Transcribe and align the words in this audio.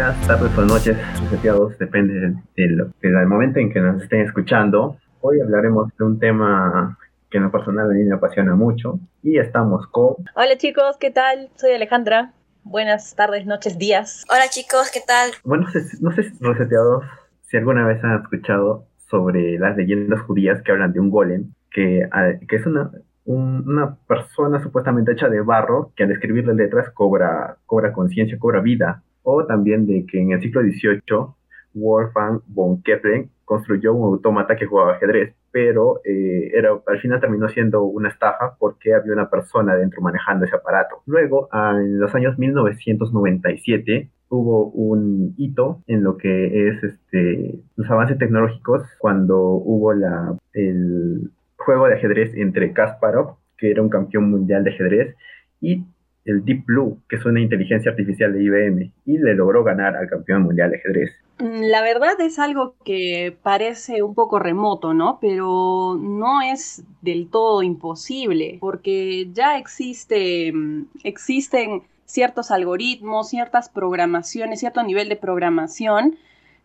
días, 0.00 0.26
tardes 0.26 0.56
o 0.56 0.62
noches, 0.62 0.96
reseteados, 1.20 1.76
depende 1.76 2.34
del 2.56 3.26
momento 3.26 3.58
en 3.60 3.70
que 3.70 3.80
nos 3.80 4.02
estén 4.02 4.22
escuchando. 4.22 4.96
Hoy 5.20 5.42
hablaremos 5.42 5.94
de 5.98 6.04
un 6.06 6.18
tema 6.18 6.96
que 7.30 7.36
en 7.36 7.44
lo 7.44 7.50
personal 7.50 7.90
a 7.90 7.92
mí 7.92 8.04
me 8.04 8.14
apasiona 8.14 8.54
mucho 8.54 8.98
y 9.22 9.36
estamos 9.36 9.86
con... 9.88 10.14
Hola 10.34 10.56
chicos, 10.56 10.96
¿qué 10.98 11.10
tal? 11.10 11.50
Soy 11.56 11.72
Alejandra. 11.72 12.32
Buenas 12.64 13.14
tardes, 13.14 13.44
noches, 13.44 13.76
días. 13.76 14.24
Hola 14.30 14.44
chicos, 14.48 14.90
¿qué 14.90 15.00
tal? 15.06 15.32
Bueno, 15.44 15.64
no 15.64 15.70
sé, 15.70 15.80
no 16.00 16.12
sé 16.12 16.32
reseteados 16.40 17.04
si 17.42 17.58
alguna 17.58 17.86
vez 17.86 18.02
han 18.02 18.22
escuchado 18.22 18.86
sobre 19.10 19.58
las 19.58 19.76
leyendas 19.76 20.22
judías 20.22 20.62
que 20.62 20.72
hablan 20.72 20.94
de 20.94 21.00
un 21.00 21.10
golem, 21.10 21.52
que, 21.70 22.08
ah, 22.10 22.30
que 22.48 22.56
es 22.56 22.64
una, 22.64 22.90
una 23.26 23.96
persona 24.08 24.62
supuestamente 24.62 25.12
hecha 25.12 25.28
de 25.28 25.42
barro 25.42 25.92
que 25.94 26.04
al 26.04 26.12
escribir 26.12 26.46
las 26.46 26.56
letras 26.56 26.88
cobra, 26.88 27.58
cobra 27.66 27.92
conciencia, 27.92 28.38
cobra 28.38 28.62
vida. 28.62 29.02
O 29.22 29.44
también 29.44 29.86
de 29.86 30.06
que 30.06 30.20
en 30.20 30.32
el 30.32 30.40
siglo 30.40 30.62
XVIII 30.62 31.34
Wolfgang 31.74 32.40
von 32.46 32.82
Kepler 32.82 33.26
construyó 33.44 33.94
un 33.94 34.14
autómata 34.14 34.56
que 34.56 34.66
jugaba 34.66 34.92
ajedrez, 34.92 35.34
pero 35.50 36.00
eh, 36.04 36.52
era, 36.54 36.70
al 36.86 37.00
final 37.00 37.20
terminó 37.20 37.48
siendo 37.48 37.82
una 37.82 38.08
estafa 38.08 38.56
porque 38.58 38.94
había 38.94 39.12
una 39.12 39.28
persona 39.28 39.74
dentro 39.74 40.02
manejando 40.02 40.44
ese 40.44 40.56
aparato. 40.56 41.02
Luego, 41.06 41.48
en 41.52 41.98
los 41.98 42.14
años 42.14 42.38
1997, 42.38 44.08
hubo 44.28 44.66
un 44.70 45.34
hito 45.36 45.82
en 45.88 46.04
lo 46.04 46.16
que 46.16 46.68
es 46.68 46.84
este, 46.84 47.58
los 47.76 47.90
avances 47.90 48.18
tecnológicos 48.18 48.82
cuando 48.98 49.40
hubo 49.40 49.92
la, 49.92 50.36
el 50.52 51.30
juego 51.56 51.88
de 51.88 51.94
ajedrez 51.94 52.34
entre 52.36 52.72
Kasparov, 52.72 53.36
que 53.58 53.70
era 53.70 53.82
un 53.82 53.88
campeón 53.88 54.30
mundial 54.30 54.62
de 54.62 54.70
ajedrez, 54.70 55.16
y 55.60 55.84
el 56.24 56.44
Deep 56.44 56.66
Blue, 56.66 56.98
que 57.08 57.16
es 57.16 57.24
una 57.24 57.40
inteligencia 57.40 57.90
artificial 57.90 58.32
de 58.32 58.42
IBM, 58.42 58.92
y 59.06 59.18
le 59.18 59.34
logró 59.34 59.64
ganar 59.64 59.96
al 59.96 60.08
campeón 60.08 60.42
mundial 60.42 60.70
de 60.70 60.76
ajedrez. 60.76 61.10
Mm, 61.38 61.62
la 61.70 61.82
verdad 61.82 62.20
es 62.20 62.38
algo 62.38 62.74
que 62.84 63.36
parece 63.42 64.02
un 64.02 64.14
poco 64.14 64.38
remoto, 64.38 64.92
¿no? 64.94 65.18
Pero 65.20 65.98
no 66.00 66.42
es 66.42 66.84
del 67.00 67.28
todo 67.28 67.62
imposible, 67.62 68.58
porque 68.60 69.28
ya 69.32 69.58
existe, 69.58 70.52
mm, 70.52 70.86
existen 71.04 71.82
ciertos 72.04 72.50
algoritmos, 72.50 73.30
ciertas 73.30 73.68
programaciones, 73.68 74.60
cierto 74.60 74.82
nivel 74.82 75.08
de 75.08 75.16
programación 75.16 76.16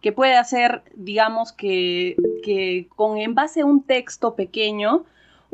que 0.01 0.11
puede 0.11 0.35
hacer, 0.35 0.83
digamos, 0.95 1.51
que, 1.53 2.15
que 2.43 2.87
con 2.95 3.17
en 3.17 3.33
base 3.33 3.61
a 3.61 3.65
un 3.65 3.83
texto 3.83 4.35
pequeño, 4.35 5.05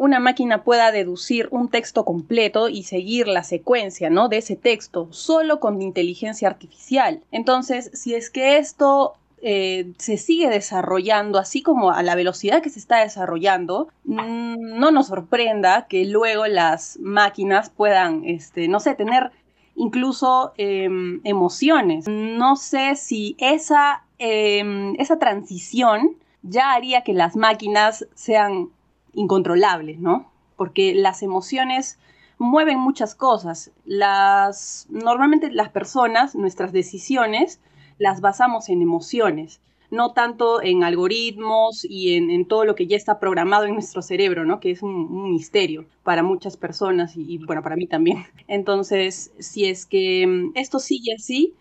una 0.02 0.20
máquina 0.20 0.64
pueda 0.64 0.92
deducir 0.92 1.48
un 1.52 1.70
texto 1.70 2.06
completo 2.06 2.70
y 2.70 2.82
seguir 2.82 3.28
la 3.28 3.44
secuencia, 3.44 4.10
¿no? 4.10 4.30
De 4.30 4.38
ese 4.38 4.56
texto, 4.56 5.08
solo 5.12 5.60
con 5.60 5.80
inteligencia 5.80 6.48
artificial. 6.48 7.22
Entonces, 7.32 7.92
si 7.94 8.16
es 8.16 8.32
que 8.32 8.58
esto 8.58 9.14
eh, 9.44 9.94
se 10.00 10.18
sigue 10.18 10.50
desarrollando, 10.50 11.38
así 11.38 11.62
como 11.62 11.92
a 11.92 12.02
la 12.02 12.16
velocidad 12.16 12.64
que 12.64 12.72
se 12.72 12.80
está 12.80 13.02
desarrollando, 13.02 13.90
mm, 14.06 14.80
no 14.80 14.90
nos 14.90 15.06
sorprenda 15.06 15.86
que 15.86 16.04
luego 16.06 16.48
las 16.48 16.98
máquinas 17.00 17.70
puedan, 17.70 18.26
este, 18.26 18.68
no 18.68 18.80
sé, 18.80 18.96
tener 18.96 19.30
incluso 19.76 20.54
em, 20.58 21.22
emociones. 21.26 22.08
No 22.08 22.56
sé 22.56 22.96
si 22.96 23.36
esa, 23.38 24.04
em, 24.18 24.96
esa 24.98 25.20
transición 25.20 26.16
ya 26.42 26.74
haría 26.74 27.04
que 27.04 27.14
las 27.14 27.36
máquinas 27.36 28.08
sean 28.16 28.70
incontrolables, 29.14 30.00
¿no? 30.00 30.32
Porque 30.56 30.94
las 30.94 31.24
emociones 31.24 31.98
mueven 32.38 32.80
muchas 32.80 33.16
cosas. 33.16 33.72
Las, 33.86 34.88
normalmente 34.90 35.52
las 35.52 35.70
personas, 35.70 36.36
nuestras 36.36 36.72
decisiones, 36.72 37.60
las 37.98 38.20
basamos 38.20 38.70
en 38.70 38.82
emociones, 38.82 39.62
no 39.92 40.14
tanto 40.14 40.62
en 40.62 40.84
algoritmos 40.84 41.86
y 41.86 42.16
en, 42.16 42.46
todo 42.46 42.66
lo 42.66 42.76
que 42.76 42.88
ya 42.88 42.98
está 42.98 43.20
programado 43.20 43.66
en 43.66 43.74
nuestro 43.74 44.02
cerebro, 44.02 44.46
¿no? 44.46 44.60
Que 44.60 44.72
es 44.72 44.82
un, 44.82 45.32
misterio 45.34 45.86
para 46.04 46.24
muchas 46.24 46.58
personas 46.58 47.16
y, 47.16 47.38
bueno, 47.46 47.62
para 47.62 47.76
mí 47.76 47.86
también. 47.86 48.26
Entonces, 48.48 49.32
si 49.38 49.66
es 49.66 49.86
que 49.86 50.26
mm, 50.26 50.52
esto 50.56 50.80
sigue 50.80 51.14
así, 51.14 51.54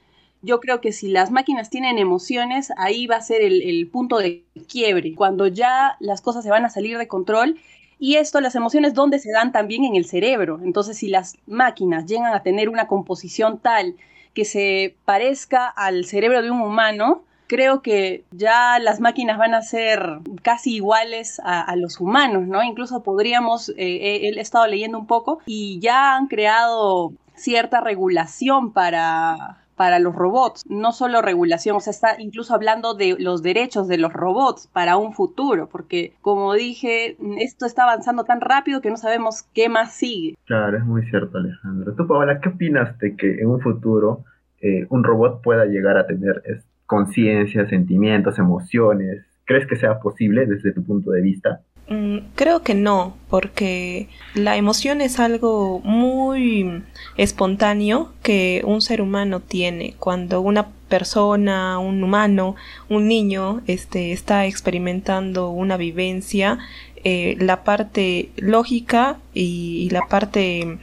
yo 0.43 0.61
creo 0.61 0.81
que 0.81 0.93
si 0.93 1.09
las 1.09 1.31
máquinas 1.31 1.71
tienen 1.71 1.99
emociones, 1.99 2.73
ahí 2.77 3.06
va 3.06 3.17
a 3.17 3.21
ser 3.21 3.43
el, 3.43 3.89
punto 3.89 4.19
de 4.19 4.45
quiebre, 4.69 5.15
cuando 5.15 5.47
ya 5.47 5.97
las 6.01 6.21
cosas 6.21 6.45
se 6.45 6.51
van 6.51 6.65
a 6.65 6.71
salir 6.71 6.99
de 6.99 7.09
control. 7.09 7.59
Y 7.99 8.17
esto, 8.17 8.41
las 8.41 8.55
emociones, 8.55 8.95
¿dónde 8.95 9.19
se 9.19 9.31
dan 9.31 9.53
también 9.53 9.84
en 9.84 9.95
el 9.95 10.06
cerebro? 10.06 10.61
Entonces, 10.65 10.97
si 10.97 11.09
las 11.09 11.37
máquinas 11.47 12.06
llegan 12.06 12.33
a 12.33 12.43
tener 12.43 12.71
una 12.71 12.87
composición 12.87 13.59
tal 13.59 13.97
que 14.33 14.45
se 14.47 14.97
parezca 15.05 15.67
al 15.69 16.06
cerebro 16.06 16.41
de 16.41 16.50
un 16.50 16.62
humano, 16.62 17.25
creo 17.47 17.83
que 17.83 18.25
ya 18.31 18.79
las 18.79 19.00
máquinas 19.00 19.37
van 19.37 19.55
a 19.55 19.61
ser 19.61 20.21
casi 20.41 20.77
iguales 20.77 21.41
a, 21.45 21.75
los 21.77 22.00
humanos, 22.00 22.47
¿no? 22.47 22.62
Incluso 22.62 23.03
podríamos, 23.03 23.71
eh, 23.77 24.21
he 24.23 24.41
estado 24.41 24.67
leyendo 24.67 24.99
un 24.99 25.06
poco 25.06 25.41
y 25.45 25.79
ya 25.81 26.15
han 26.15 26.29
creado 26.29 27.12
cierta 27.34 27.81
regulación 27.81 28.73
para 28.73 29.59
para 29.81 29.99
los 29.99 30.15
robots, 30.15 30.67
no 30.69 30.93
solo 30.93 31.23
regulación, 31.23 31.75
o 31.75 31.81
sea, 31.81 31.91
está 31.91 32.21
incluso 32.21 32.55
hablando 32.55 32.93
de 32.93 33.17
los 33.19 33.43
derechos 33.43 33.89
de 33.89 33.97
los 33.97 34.13
robots 34.13 34.69
para 34.75 34.99
un 34.99 35.15
futuro, 35.15 35.71
porque 35.73 36.13
como 36.21 36.53
dije, 36.53 37.17
esto 37.39 37.65
está 37.65 37.85
avanzando 37.85 38.25
tan 38.25 38.43
rápido 38.43 38.83
que 38.83 38.91
no 38.91 38.99
sabemos 38.99 39.43
qué 39.55 39.71
más 39.71 39.95
sigue. 39.95 40.37
Claro, 40.45 40.77
es 40.77 40.85
muy 40.85 41.09
cierto, 41.09 41.39
Alejandro. 41.39 41.95
Tú, 41.95 42.07
Paola, 42.07 42.43
¿qué 42.43 42.51
opinas 42.51 42.99
de 42.99 43.17
que 43.17 43.41
en 43.41 43.47
un 43.47 43.63
futuro 43.63 44.25
eh, 44.61 44.85
un 44.91 45.03
robot 45.03 45.41
pueda 45.43 45.65
llegar 45.65 45.97
a 45.97 46.07
tener 46.07 46.43
conciencia, 46.85 47.67
sentimientos, 47.67 48.39
emociones? 48.39 49.25
¿Crees 49.47 49.67
que 49.67 49.77
sea 49.77 49.99
posible 49.99 50.45
desde 50.45 50.75
tu 50.75 50.85
punto 50.85 51.11
de 51.11 51.23
vista? 51.23 51.62
Mm, 51.91 52.19
creo 52.37 52.62
que 52.62 52.75
no, 52.75 53.17
porque 53.28 54.09
la 54.34 54.56
emoción 54.56 55.01
es 55.01 55.19
algo 55.19 55.81
muy 55.81 56.84
espontáneo 57.17 58.12
que 58.23 58.62
un 58.65 58.81
ser 58.81 59.03
humano 59.03 59.41
tiene. 59.41 59.97
Cuando 59.99 60.41
una 60.41 60.69
persona, 60.89 61.81
un 61.81 62.05
humano, 62.05 62.55
un 62.89 63.09
niño, 63.09 63.62
este, 63.67 64.12
está 64.12 64.47
experimentando 64.47 65.50
una 65.50 65.77
vivencia, 65.77 66.61
eh, 67.03 67.34
la 67.41 67.65
parte 67.65 68.31
lógica 68.37 69.19
y, 69.34 69.89
la 69.91 70.03
parte 70.09 70.79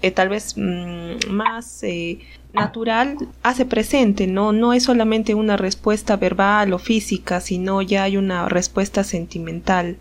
eh, 0.00 0.10
tal 0.12 0.28
vez 0.28 0.54
mm, 0.56 1.28
más 1.28 1.82
eh, 1.82 2.20
natural 2.52 3.16
hace 3.42 3.64
presente, 3.66 4.28
¿no? 4.28 4.52
No 4.52 4.74
es 4.74 4.84
solamente 4.84 5.34
una 5.34 5.56
respuesta 5.56 6.16
verbal 6.16 6.72
o 6.72 6.78
física, 6.78 7.40
sino 7.40 7.82
ya 7.82 8.04
hay 8.04 8.16
una 8.16 8.48
respuesta 8.48 9.02
sentimental 9.02 9.96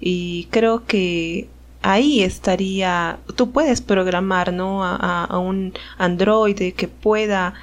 y 0.00 0.48
creo 0.50 0.84
que 0.86 1.48
ahí 1.82 2.22
estaría, 2.22 3.18
tú 3.36 3.52
puedes 3.52 3.80
programar, 3.80 4.52
¿no? 4.52 4.84
A, 4.84 5.38
un 5.38 5.72
androide 5.98 6.72
que 6.72 6.88
pueda 6.88 7.54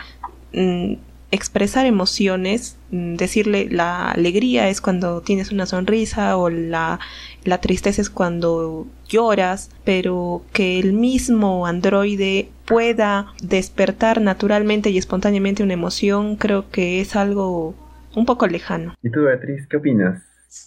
mm, 0.54 0.94
expresar 1.32 1.86
emociones, 1.86 2.78
mm, 2.92 3.16
decirle 3.16 3.68
la 3.70 4.12
alegría 4.12 4.70
es 4.70 4.82
cuando 4.82 5.22
tienes 5.22 5.52
una 5.52 5.66
sonrisa 5.66 6.38
o 6.38 6.50
la, 6.50 7.00
la 7.44 7.60
tristeza 7.60 8.02
es 8.02 8.10
cuando 8.10 8.88
lloras, 9.10 9.70
pero 9.84 10.44
que 10.54 10.80
el 10.80 10.94
mismo 10.94 11.68
androide 11.68 12.50
pueda 12.66 13.34
despertar 13.42 14.22
naturalmente 14.22 14.90
y 14.90 14.98
espontáneamente 14.98 15.64
una 15.64 15.74
emoción, 15.74 16.36
creo 16.38 16.70
que 16.70 17.02
es 17.02 17.16
algo 17.16 17.76
un 18.16 18.26
poco 18.26 18.48
lejano. 18.48 18.96
¿Y 19.02 19.10
tú, 19.10 19.24
Beatriz, 19.24 19.68
qué 19.68 19.78
opinas? 19.78 20.22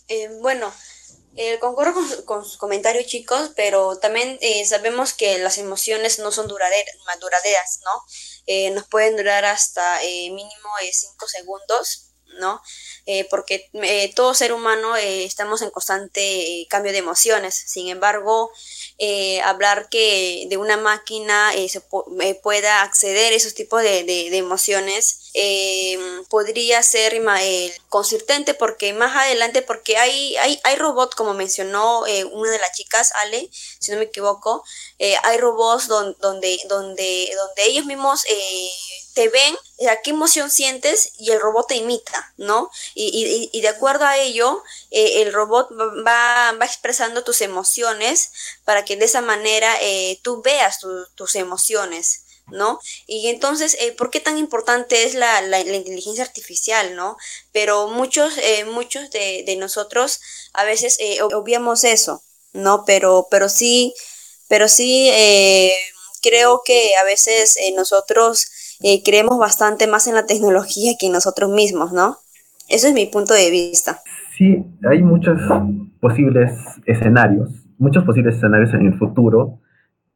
Eh, 0.08 0.28
bueno, 0.42 0.66
eh, 1.36 1.58
concuerdo 1.58 1.94
con, 2.24 2.44
sus 2.44 2.56
comentarios, 2.56 3.06
chicos, 3.06 3.50
pero 3.54 3.98
también 3.98 4.38
eh, 4.40 4.64
sabemos 4.64 5.12
que 5.12 5.38
las 5.38 5.58
emociones 5.58 6.18
no 6.18 6.32
son 6.32 6.48
duraderas, 6.48 6.94
duraderas 7.20 7.80
¿no? 7.84 7.90
Eh, 8.46 8.70
nos 8.70 8.86
pueden 8.86 9.16
durar 9.16 9.44
hasta 9.44 10.00
mínimo 10.00 10.70
5 10.90 11.28
segundos, 11.28 12.12
¿no? 12.38 12.60
porque 13.30 13.70
todo 14.14 14.34
ser 14.34 14.52
humano 14.52 14.96
estamos 14.96 15.62
en 15.62 15.70
constante 15.70 16.66
cambio 16.68 16.92
de 16.92 16.98
emociones. 16.98 17.54
Sin 17.54 17.88
embargo, 17.88 18.50
eh, 18.98 19.42
hablar 19.42 19.90
que 19.90 20.46
de 20.48 20.56
una 20.56 20.78
máquina 20.78 21.52
eh, 21.54 21.68
se 21.68 21.82
eh, 22.22 22.34
pueda 22.42 22.80
acceder 22.80 23.30
a 23.30 23.36
esos 23.36 23.52
tipos 23.52 23.82
de, 23.82 24.04
de, 24.04 24.34
emociones 24.34 25.32
podría 26.30 26.82
ser 26.82 27.20
consistente 27.90 28.54
porque 28.54 28.94
más 28.94 29.14
adelante 29.14 29.60
porque 29.60 29.98
hay, 29.98 30.34
hay, 30.38 30.58
hay 30.64 30.76
robots 30.76 31.14
como 31.14 31.34
mencionó 31.34 32.04
una 32.32 32.50
de 32.50 32.58
las 32.58 32.72
chicas 32.72 33.12
Ale 33.16 33.50
si 33.52 33.92
no 33.92 33.98
me 33.98 34.04
equivoco 34.04 34.64
hay 34.98 35.36
robots 35.36 35.88
donde, 35.88 36.16
donde, 36.20 36.58
donde, 36.66 37.30
donde 37.36 37.64
ellos 37.66 37.84
mismos 37.84 38.22
te 39.16 39.30
ven, 39.30 39.56
a 39.90 40.02
qué 40.02 40.10
emoción 40.10 40.50
sientes 40.50 41.12
y 41.18 41.30
el 41.30 41.40
robot 41.40 41.68
te 41.68 41.76
imita, 41.76 42.34
¿no? 42.36 42.70
Y, 42.94 43.58
de 43.62 43.68
acuerdo 43.68 44.04
a 44.04 44.18
ello, 44.18 44.62
eh, 44.90 45.22
el 45.22 45.32
robot 45.32 45.70
va, 46.06 46.54
expresando 46.62 47.24
tus 47.24 47.40
emociones 47.40 48.30
para 48.66 48.84
que 48.84 48.96
de 48.96 49.06
esa 49.06 49.22
manera 49.22 49.74
eh, 49.80 50.20
tú 50.22 50.42
veas 50.42 50.80
tus 51.14 51.34
emociones. 51.34 52.24
¿no? 52.48 52.78
Y 53.08 53.28
entonces, 53.28 53.76
eh, 53.80 53.90
¿por 53.92 54.10
qué 54.10 54.20
tan 54.20 54.38
importante 54.38 55.02
es 55.04 55.14
la, 55.14 55.40
inteligencia 55.60 56.22
artificial, 56.22 56.94
¿no? 56.94 57.16
Pero 57.50 57.88
muchos, 57.88 58.38
eh, 58.38 58.64
muchos 58.66 59.10
de, 59.10 59.42
de, 59.44 59.56
nosotros 59.56 60.20
a 60.52 60.62
veces 60.62 60.96
eh, 61.00 61.22
obviamos 61.22 61.82
eso, 61.82 62.22
¿no? 62.52 62.84
Pero, 62.86 63.26
pero 63.30 63.48
sí, 63.48 63.94
pero 64.46 64.68
sí 64.68 65.10
creo 66.22 66.62
que 66.64 66.94
a 66.96 67.02
veces 67.02 67.56
nosotros 67.74 68.46
creemos 69.04 69.38
bastante 69.38 69.86
más 69.86 70.06
en 70.06 70.14
la 70.14 70.26
tecnología 70.26 70.92
que 70.98 71.06
en 71.06 71.12
nosotros 71.12 71.50
mismos, 71.50 71.92
¿no? 71.92 72.16
Eso 72.68 72.88
es 72.88 72.94
mi 72.94 73.06
punto 73.06 73.34
de 73.34 73.50
vista. 73.50 74.00
Sí, 74.36 74.64
hay 74.88 75.02
muchos 75.02 75.40
posibles 76.00 76.52
escenarios, 76.84 77.48
muchos 77.78 78.04
posibles 78.04 78.36
escenarios 78.36 78.74
en 78.74 78.86
el 78.86 78.98
futuro 78.98 79.60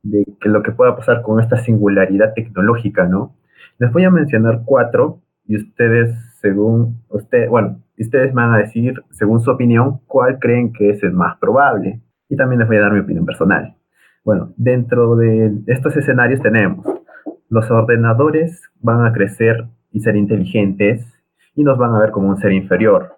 de 0.03 0.25
que 0.41 0.49
lo 0.49 0.63
que 0.63 0.73
pueda 0.73 0.97
pasar 0.97 1.23
con 1.23 1.41
esta 1.41 1.63
singularidad 1.63 2.35
tecnológica, 2.35 3.07
¿no? 3.07 3.37
Les 3.79 3.93
voy 3.93 4.05
a 4.05 4.11
mencionar 4.11 4.63
cuatro 4.65 5.23
y 5.47 5.57
ustedes, 5.57 6.15
según 6.41 7.03
usted, 7.09 7.49
bueno, 7.49 7.83
ustedes 7.99 8.33
van 8.33 8.53
a 8.53 8.59
decir, 8.59 9.03
según 9.11 9.41
su 9.41 9.51
opinión, 9.51 10.01
cuál 10.07 10.39
creen 10.39 10.73
que 10.73 10.91
es 10.91 11.03
el 11.03 11.13
más 11.13 11.39
probable. 11.39 12.01
Y 12.29 12.37
también 12.37 12.61
les 12.61 12.69
voy 12.69 12.77
a 12.77 12.83
dar 12.83 12.93
mi 12.93 13.01
opinión 13.01 13.27
personal. 13.27 13.77
Bueno, 14.25 14.53
dentro 14.57 15.17
de 15.17 15.51
estos 15.67 15.97
escenarios 15.97 16.41
tenemos, 16.41 16.87
los 17.51 17.69
ordenadores 17.69 18.63
van 18.81 19.05
a 19.05 19.13
crecer 19.13 19.67
y 19.91 20.01
ser 20.01 20.15
inteligentes 20.15 21.05
y 21.57 21.65
nos 21.65 21.77
van 21.77 21.95
a 21.95 21.99
ver 21.99 22.13
como 22.13 22.29
un 22.29 22.39
ser 22.39 22.53
inferior. 22.53 23.17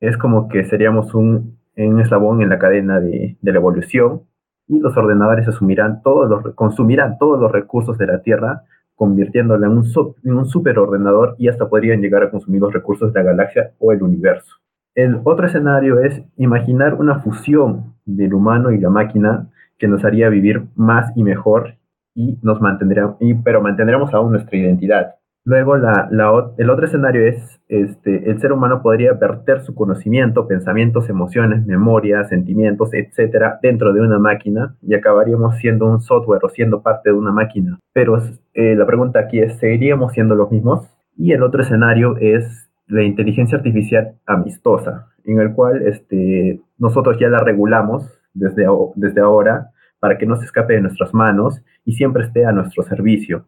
Es 0.00 0.16
como 0.16 0.48
que 0.48 0.64
seríamos 0.64 1.14
un, 1.14 1.58
un 1.76 2.00
eslabón 2.00 2.42
en 2.42 2.48
la 2.48 2.58
cadena 2.58 2.98
de, 2.98 3.36
la 3.42 3.58
evolución 3.58 4.22
y 4.66 4.80
los 4.80 4.96
ordenadores 4.96 5.46
asumirán 5.46 6.02
todos 6.02 6.30
los, 6.30 6.54
consumirán 6.54 7.18
todos 7.18 7.38
los 7.38 7.52
recursos 7.52 7.98
de 7.98 8.06
la 8.06 8.22
Tierra, 8.22 8.62
convirtiéndolo 8.94 9.66
en 9.66 9.72
un, 9.72 9.84
en 10.24 10.34
un 10.34 10.46
superordenador 10.46 11.36
y 11.38 11.48
hasta 11.48 11.68
podrían 11.68 12.00
llegar 12.00 12.22
a 12.22 12.30
consumir 12.30 12.62
los 12.62 12.72
recursos 12.72 13.12
de 13.12 13.20
la 13.20 13.32
galaxia 13.32 13.72
o 13.78 13.92
el 13.92 14.02
universo. 14.02 14.56
El 14.94 15.20
otro 15.24 15.46
escenario 15.46 16.00
es 16.00 16.22
imaginar 16.36 16.94
una 16.94 17.18
fusión 17.18 17.96
del 18.06 18.32
humano 18.32 18.70
y 18.70 18.78
la 18.78 18.88
máquina 18.88 19.50
que 19.76 19.88
nos 19.88 20.04
haría 20.06 20.30
vivir 20.30 20.62
más 20.74 21.12
y 21.16 21.22
mejor 21.22 21.74
y 22.14 22.38
nos 22.42 22.60
mantendrá, 22.60 23.16
y, 23.20 23.34
pero 23.34 23.60
mantendremos 23.60 24.12
aún 24.14 24.32
nuestra 24.32 24.56
identidad. 24.56 25.14
Luego, 25.46 25.76
la, 25.76 26.08
el 26.56 26.70
otro 26.70 26.86
escenario 26.86 27.26
es, 27.26 27.60
este, 27.68 28.30
el 28.30 28.40
ser 28.40 28.52
humano 28.52 28.80
podría 28.80 29.12
verter 29.12 29.60
su 29.60 29.74
conocimiento, 29.74 30.48
pensamientos, 30.48 31.10
emociones, 31.10 31.66
memorias, 31.66 32.30
sentimientos, 32.30 32.94
etcétera, 32.94 33.58
dentro 33.60 33.92
de 33.92 34.00
una 34.00 34.18
máquina 34.18 34.74
y 34.80 34.94
acabaríamos 34.94 35.58
siendo 35.58 35.86
un 35.86 36.00
software 36.00 36.40
o 36.42 36.48
siendo 36.48 36.82
parte 36.82 37.10
de 37.10 37.16
una 37.16 37.30
máquina. 37.30 37.78
Pero 37.92 38.16
eh, 38.54 38.74
la 38.74 38.86
pregunta 38.86 39.20
aquí 39.20 39.38
es, 39.38 39.58
¿seguiríamos 39.58 40.14
siendo 40.14 40.34
los 40.34 40.50
mismos? 40.50 40.88
Y 41.14 41.32
el 41.32 41.42
otro 41.42 41.60
escenario 41.60 42.16
es 42.16 42.70
la 42.86 43.02
inteligencia 43.02 43.58
artificial 43.58 44.14
amistosa, 44.24 45.08
en 45.26 45.40
el 45.40 45.52
cual 45.52 45.82
este, 45.86 46.62
nosotros 46.78 47.18
ya 47.18 47.28
la 47.28 47.40
regulamos 47.40 48.18
desde, 48.32 48.64
desde 48.94 49.20
ahora 49.20 49.72
para 50.00 50.16
que 50.16 50.26
no 50.26 50.36
se 50.36 50.44
escape 50.44 50.74
de 50.74 50.80
nuestras 50.80 51.12
manos 51.12 51.62
y 51.84 51.92
siempre 51.92 52.24
esté 52.24 52.44
a 52.46 52.52
nuestro 52.52 52.82
servicio 52.82 53.46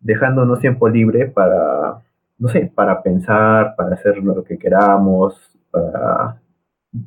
dejándonos 0.00 0.60
tiempo 0.60 0.88
libre 0.88 1.26
para, 1.26 2.02
no 2.38 2.48
sé, 2.48 2.70
para 2.74 3.02
pensar, 3.02 3.74
para 3.76 3.94
hacer 3.94 4.18
lo 4.18 4.44
que 4.44 4.58
queramos, 4.58 5.58
para 5.70 6.40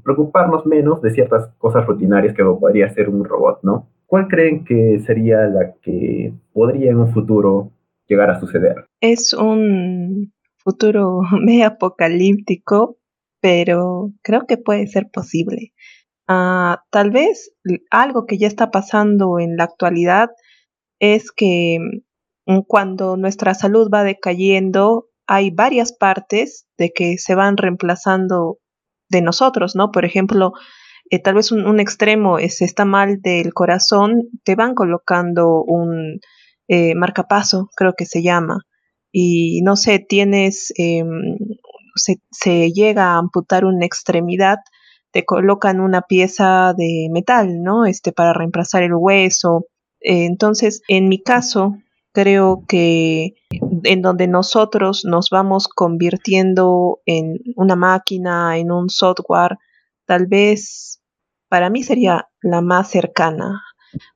preocuparnos 0.04 0.66
menos 0.66 1.02
de 1.02 1.12
ciertas 1.12 1.50
cosas 1.58 1.86
rutinarias 1.86 2.36
que 2.36 2.44
podría 2.44 2.88
hacer 2.88 3.10
un 3.10 3.24
robot, 3.24 3.60
¿no? 3.64 3.88
¿Cuál 4.06 4.28
creen 4.28 4.66
que 4.66 5.00
sería 5.00 5.48
la 5.48 5.74
que 5.82 6.34
podría 6.54 6.92
en 6.92 6.98
un 6.98 7.14
futuro 7.14 7.72
llegar 8.08 8.30
a 8.30 8.40
suceder? 8.40 8.86
Es 9.02 9.34
un 9.34 10.34
futuro 10.58 11.22
medio 11.42 11.68
apocalíptico, 11.68 12.98
pero 13.40 14.12
creo 14.22 14.46
que 14.48 14.58
puede 14.58 14.88
ser 14.88 15.10
posible. 15.12 15.74
Ah, 16.28 16.84
tal 16.92 17.12
vez 17.12 17.56
algo 17.90 18.26
que 18.26 18.38
ya 18.38 18.48
está 18.48 18.70
pasando 18.70 19.40
en 19.40 19.58
la 19.58 19.64
actualidad 19.64 20.30
es 21.00 21.32
que 21.32 21.80
Mm, 22.50 22.62
cuando 22.68 23.16
nuestra 23.16 23.54
salud 23.54 23.90
va 23.94 24.04
decayendo, 24.04 25.08
hay 25.28 25.52
varias 25.52 25.94
partes 25.94 26.66
de 26.80 26.92
que 26.92 27.20
se 27.20 27.36
van 27.36 27.58
reemplazando 27.58 28.58
de 29.10 29.22
nosotros, 29.22 29.76
¿no? 29.76 29.92
Por 29.92 30.04
ejemplo, 30.04 30.54
eh, 31.12 31.20
tal 31.22 31.36
vez 31.36 31.52
un, 31.52 31.80
extremo 31.80 32.40
es 32.40 32.62
está 32.62 32.86
mal 32.86 33.22
del 33.22 33.54
corazón, 33.54 34.30
te 34.44 34.56
van 34.56 34.74
colocando 34.76 35.64
un 35.64 36.20
eh, 36.68 36.96
marcapaso, 36.96 37.70
creo 37.76 37.94
que 37.96 38.06
se 38.06 38.24
llama, 38.24 38.64
y 39.12 39.62
no 39.64 39.76
sé, 39.76 40.00
tienes, 40.00 40.74
em, 40.78 41.38
se, 41.96 42.18
se, 42.32 42.72
llega 42.72 43.14
a 43.14 43.18
amputar 43.20 43.66
una 43.66 43.86
extremidad, 43.86 44.58
te 45.12 45.26
colocan 45.26 45.80
una 45.82 46.02
pieza 46.04 46.74
de 46.78 47.10
metal, 47.12 47.62
¿no? 47.64 47.86
Este, 47.86 48.12
para 48.12 48.34
reemplazar 48.34 48.84
el 48.84 48.94
hueso. 48.96 49.68
Eh, 50.02 50.26
entonces, 50.26 50.82
en 50.88 51.10
mi 51.10 51.22
caso, 51.22 51.78
creo 52.14 52.64
que 52.68 53.36
en 53.84 54.02
donde 54.02 54.28
nosotros 54.28 55.06
nos 55.06 55.30
vamos 55.30 55.68
convirtiendo 55.68 57.00
en 57.06 57.40
una 57.56 57.76
máquina, 57.76 58.58
en 58.58 58.72
un 58.72 58.90
software, 58.90 59.58
tal 60.06 60.28
vez 60.28 61.02
para 61.50 61.70
mí 61.70 61.84
sería 61.84 62.30
la 62.42 62.62
más 62.62 62.90
cercana, 62.90 63.64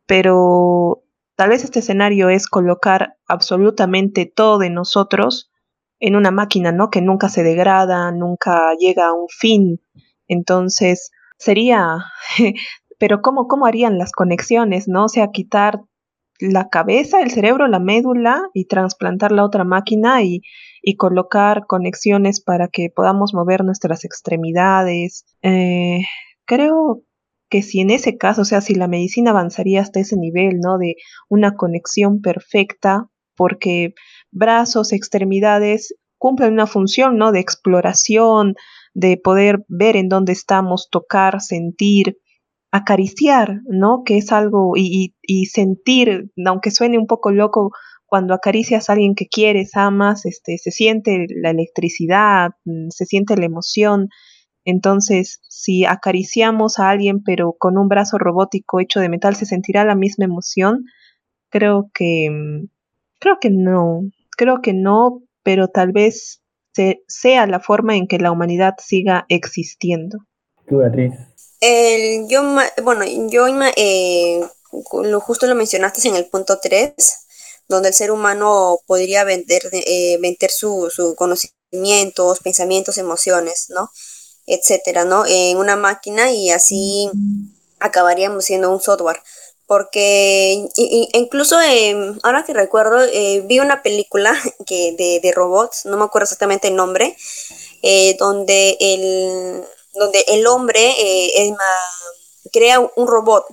pero 0.06 1.04
tal 1.36 1.50
vez 1.50 1.64
este 1.64 1.80
escenario 1.80 2.30
es 2.30 2.48
colocar 2.48 3.18
absolutamente 3.28 4.26
todo 4.26 4.60
de 4.60 4.70
nosotros 4.70 5.52
en 6.00 6.16
una 6.16 6.32
máquina, 6.32 6.72
¿no? 6.72 6.90
Que 6.90 7.02
nunca 7.02 7.30
se 7.30 7.44
degrada, 7.44 8.12
nunca 8.12 8.74
llega 8.78 9.08
a 9.08 9.14
un 9.14 9.28
fin. 9.30 9.82
Entonces, 10.28 11.12
sería, 11.38 11.98
pero 13.04 13.22
¿cómo, 13.22 13.50
cómo 13.50 13.66
harían 13.66 13.98
las 13.98 14.14
conexiones, 14.14 14.88
¿no? 14.88 15.04
O 15.04 15.10
sea, 15.10 15.28
quitar 15.34 15.82
la 16.40 16.70
cabeza, 16.70 17.22
el 17.22 17.32
cerebro, 17.32 17.68
la 17.68 17.82
médula 17.82 18.44
y 18.54 18.64
trasplantar 18.64 19.34
la 19.34 19.44
otra 19.44 19.66
máquina 19.66 20.24
y, 20.24 20.40
y 20.82 20.96
colocar 20.96 21.66
conexiones 21.68 22.42
para 22.42 22.70
que 22.70 22.88
podamos 22.96 23.34
mover 23.34 23.66
nuestras 23.66 24.06
extremidades. 24.06 25.26
Eh, 25.42 26.00
creo 26.46 27.04
que 27.50 27.62
si 27.62 27.82
en 27.82 27.90
ese 27.90 28.16
caso, 28.18 28.44
o 28.44 28.46
sea, 28.46 28.62
si 28.62 28.74
la 28.74 28.88
medicina 28.88 29.32
avanzaría 29.32 29.82
hasta 29.82 30.00
ese 30.00 30.16
nivel, 30.16 30.60
¿no? 30.62 30.78
De 30.78 30.96
una 31.28 31.56
conexión 31.56 32.22
perfecta, 32.22 33.10
porque 33.36 33.96
brazos, 34.32 34.94
extremidades 34.94 35.94
cumplen 36.18 36.54
una 36.54 36.68
función, 36.68 37.18
¿no? 37.18 37.34
De 37.34 37.42
exploración, 37.42 38.56
de 38.94 39.18
poder 39.18 39.66
ver 39.68 39.98
en 39.98 40.08
dónde 40.08 40.32
estamos, 40.32 40.88
tocar, 40.90 41.42
sentir, 41.42 42.16
acariciar, 42.74 43.62
¿no? 43.68 44.02
Que 44.04 44.18
es 44.18 44.32
algo 44.32 44.74
y, 44.76 45.14
y, 45.22 45.46
sentir, 45.46 46.32
aunque 46.44 46.72
suene 46.72 46.98
un 46.98 47.06
poco 47.06 47.32
loco, 47.32 47.72
cuando 48.08 48.34
acaricias 48.34 48.90
a 48.90 48.94
alguien 48.94 49.14
que 49.14 49.28
quieres, 49.28 49.78
amas, 49.78 50.26
este, 50.26 50.58
se 50.58 50.72
siente 50.72 51.28
la 51.30 51.52
electricidad, 51.52 52.50
mm, 52.66 52.90
se 52.90 53.06
siente 53.06 53.38
la 53.38 53.46
emoción. 53.46 54.10
Entonces, 54.66 55.40
si 55.48 55.86
acariciamos 55.86 56.80
a 56.80 56.90
alguien 56.90 57.22
pero 57.24 57.54
con 57.60 57.78
un 57.78 57.88
brazo 57.90 58.18
robótico 58.18 58.80
hecho 58.80 59.00
de 59.00 59.10
metal, 59.10 59.36
¿se 59.36 59.46
sentirá 59.46 59.86
la 59.86 59.96
misma 59.96 60.26
emoción? 60.26 60.86
Creo 61.50 61.92
que, 61.94 62.30
mm, 62.32 62.70
creo 63.20 63.38
que 63.40 63.52
no, 63.52 64.02
creo 64.36 64.62
que 64.64 64.74
no, 64.74 65.22
pero 65.44 65.68
tal 65.68 65.92
vez 65.92 66.42
sea 67.08 67.46
la 67.46 67.60
forma 67.60 67.96
en 67.96 68.08
que 68.08 68.18
la 68.18 68.32
humanidad 68.32 68.74
siga 68.80 69.28
existiendo. 69.30 70.18
Tú, 70.68 70.78
Beatriz, 70.78 71.14
el, 71.64 72.28
yo, 72.28 72.44
bueno, 72.84 73.06
yo 73.30 73.48
eh, 73.48 74.42
lo, 75.04 75.20
justo 75.22 75.48
lo 75.48 75.56
mencionaste 75.56 76.06
en 76.10 76.16
el 76.16 76.26
punto 76.26 76.60
3, 76.60 76.94
donde 77.70 77.90
el 77.90 77.94
ser 77.94 78.12
humano 78.12 78.80
podría 78.86 79.24
vender, 79.24 79.62
eh, 79.72 80.18
vender 80.20 80.52
sus 80.52 80.94
su 80.94 81.16
conocimientos, 81.16 82.40
pensamientos, 82.40 82.98
emociones, 82.98 83.68
¿no? 83.70 83.90
Etcétera, 84.46 85.06
¿no? 85.06 85.26
En 85.26 85.58
una 85.58 85.78
máquina 85.78 86.32
y 86.32 86.50
así 86.50 87.10
acabaríamos 87.80 88.44
siendo 88.44 88.70
un 88.70 88.82
software. 88.82 89.22
Porque 89.66 90.68
incluso 91.14 91.60
em, 91.62 92.20
ahora 92.24 92.44
que 92.44 92.54
recuerdo, 92.54 93.02
eh, 93.06 93.42
vi 93.46 93.60
una 93.60 93.82
película 93.82 94.34
que 94.68 94.94
de, 94.98 95.22
de, 95.22 95.32
robots, 95.32 95.86
no 95.86 95.96
me 95.98 96.04
acuerdo 96.04 96.26
exactamente 96.26 96.68
el 96.68 96.76
nombre, 96.76 97.16
eh, 97.82 98.18
donde 98.20 98.76
el 98.82 99.64
donde 99.94 100.24
el 100.28 100.48
hombre 100.48 100.94
eh, 100.98 101.56
crea 102.52 102.80
un 102.80 103.08
robot 103.08 103.46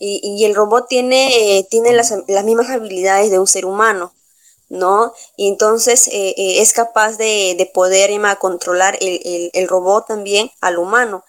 y, 0.00 0.44
el 0.44 0.54
robot 0.54 0.86
tiene, 0.88 1.58
eh, 1.58 1.66
tiene 1.68 1.92
las, 1.92 2.12
mismas 2.44 2.70
habilidades 2.70 3.32
de 3.32 3.40
un 3.40 3.48
ser 3.48 3.66
humano, 3.66 4.14
¿no? 4.68 5.12
Y 5.36 5.48
entonces 5.48 6.08
eh, 6.12 6.34
es 6.36 6.72
capaz 6.72 7.16
de, 7.16 7.68
poder 7.74 8.10
controlar 8.38 8.96
el, 9.00 9.50
el, 9.52 9.68
robot 9.68 10.06
también 10.06 10.52
al 10.60 10.78
humano. 10.78 11.24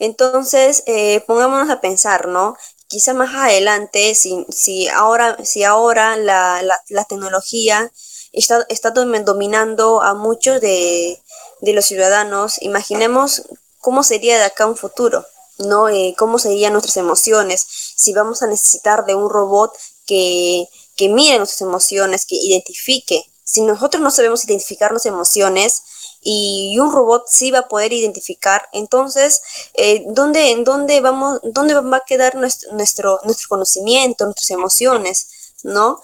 Entonces, 0.00 0.82
pongámonos 1.26 1.70
a 1.70 1.80
pensar, 1.80 2.26
¿no? 2.26 2.56
quizá 2.90 3.14
más 3.14 3.32
adelante, 3.32 4.16
si, 4.16 4.44
si 4.48 4.88
ahora, 4.88 5.36
si 5.44 5.62
ahora 5.62 6.16
la, 6.16 6.60
la, 6.88 7.04
tecnología 7.04 7.92
está, 8.32 8.66
está 8.68 8.90
dominando 8.90 10.02
a 10.02 10.14
muchos 10.14 10.60
de, 10.60 11.22
de 11.60 11.72
los 11.72 11.86
ciudadanos, 11.86 12.60
imaginemos 12.60 13.42
cómo 13.80 14.02
sería 14.02 14.38
de 14.38 14.44
acá 14.44 14.66
un 14.66 14.76
futuro, 14.76 15.24
¿no? 15.58 15.88
Eh, 15.88 16.14
cómo 16.16 16.38
serían 16.38 16.72
nuestras 16.72 16.96
emociones, 16.96 17.66
si 17.96 18.12
vamos 18.12 18.42
a 18.42 18.46
necesitar 18.46 19.04
de 19.04 19.14
un 19.14 19.28
robot 19.28 19.72
que, 20.06 20.68
que 20.96 21.08
mire 21.08 21.38
nuestras 21.38 21.62
emociones, 21.62 22.26
que 22.26 22.36
identifique. 22.36 23.24
Si 23.44 23.62
nosotros 23.62 24.02
no 24.02 24.10
sabemos 24.10 24.44
identificar 24.44 24.90
nuestras 24.92 25.12
emociones 25.12 25.82
y 26.22 26.78
un 26.78 26.92
robot 26.92 27.24
sí 27.26 27.50
va 27.50 27.60
a 27.60 27.68
poder 27.68 27.92
identificar, 27.92 28.68
entonces, 28.72 29.40
eh, 29.74 30.04
¿dónde, 30.08 30.50
¿en 30.50 30.64
dónde, 30.64 31.00
vamos, 31.00 31.40
dónde 31.42 31.74
va 31.74 31.96
a 31.96 32.04
quedar 32.06 32.36
nuestro, 32.36 32.72
nuestro, 32.72 33.20
nuestro 33.24 33.48
conocimiento, 33.48 34.24
nuestras 34.24 34.50
emociones? 34.50 35.28
¿No? 35.62 36.00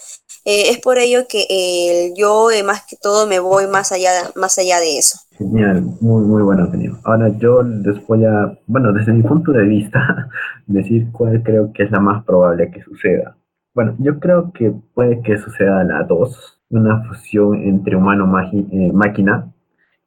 Eh, 0.48 0.70
es 0.70 0.78
por 0.78 0.96
ello 0.96 1.26
que 1.28 1.44
eh, 1.50 2.14
yo 2.16 2.46
más 2.64 2.86
que 2.88 2.94
todo 3.02 3.26
me 3.26 3.40
voy 3.40 3.66
más 3.66 3.90
allá, 3.90 4.10
más 4.36 4.56
allá 4.58 4.78
de 4.78 4.96
eso. 4.96 5.18
Genial, 5.32 5.82
muy, 6.00 6.24
muy 6.24 6.40
buena 6.40 6.66
opinión. 6.66 7.00
Ahora 7.02 7.36
yo 7.36 7.62
les 7.64 8.06
voy 8.06 8.24
a, 8.24 8.56
bueno, 8.68 8.92
desde 8.92 9.12
mi 9.12 9.24
punto 9.24 9.50
de 9.50 9.64
vista, 9.64 10.28
decir 10.68 11.08
cuál 11.10 11.42
creo 11.42 11.72
que 11.72 11.82
es 11.82 11.90
la 11.90 11.98
más 11.98 12.24
probable 12.24 12.70
que 12.70 12.80
suceda. 12.80 13.36
Bueno, 13.74 13.96
yo 13.98 14.20
creo 14.20 14.52
que 14.52 14.72
puede 14.94 15.20
que 15.20 15.36
suceda 15.36 15.82
la 15.82 16.04
2, 16.04 16.60
una 16.70 17.02
fusión 17.08 17.56
entre 17.56 17.96
humano-máquina 17.96 19.52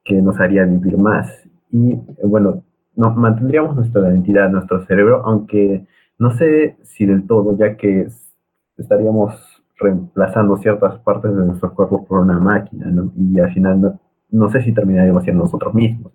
que 0.05 0.21
nos 0.21 0.39
haría 0.39 0.63
vivir 0.63 0.97
más. 0.97 1.27
Y 1.69 1.95
bueno, 2.23 2.63
nos 2.95 3.13
mantendríamos 3.17 3.75
nuestra 3.75 4.09
identidad, 4.09 4.49
nuestro 4.49 4.85
cerebro, 4.85 5.21
aunque 5.25 5.85
no 6.17 6.31
sé 6.31 6.77
si 6.83 7.05
del 7.05 7.27
todo, 7.27 7.57
ya 7.57 7.75
que 7.75 8.07
estaríamos 8.77 9.48
reemplazando 9.79 10.57
ciertas 10.57 10.99
partes 10.99 11.35
de 11.35 11.45
nuestro 11.45 11.73
cuerpo 11.73 12.05
por 12.05 12.19
una 12.19 12.39
máquina, 12.39 12.87
¿no? 12.87 13.11
Y 13.17 13.39
al 13.39 13.53
final 13.53 13.99
no, 14.29 14.49
sé 14.49 14.61
si 14.61 14.73
terminaríamos 14.73 15.23
siendo 15.23 15.43
nosotros 15.43 15.73
mismos. 15.73 16.11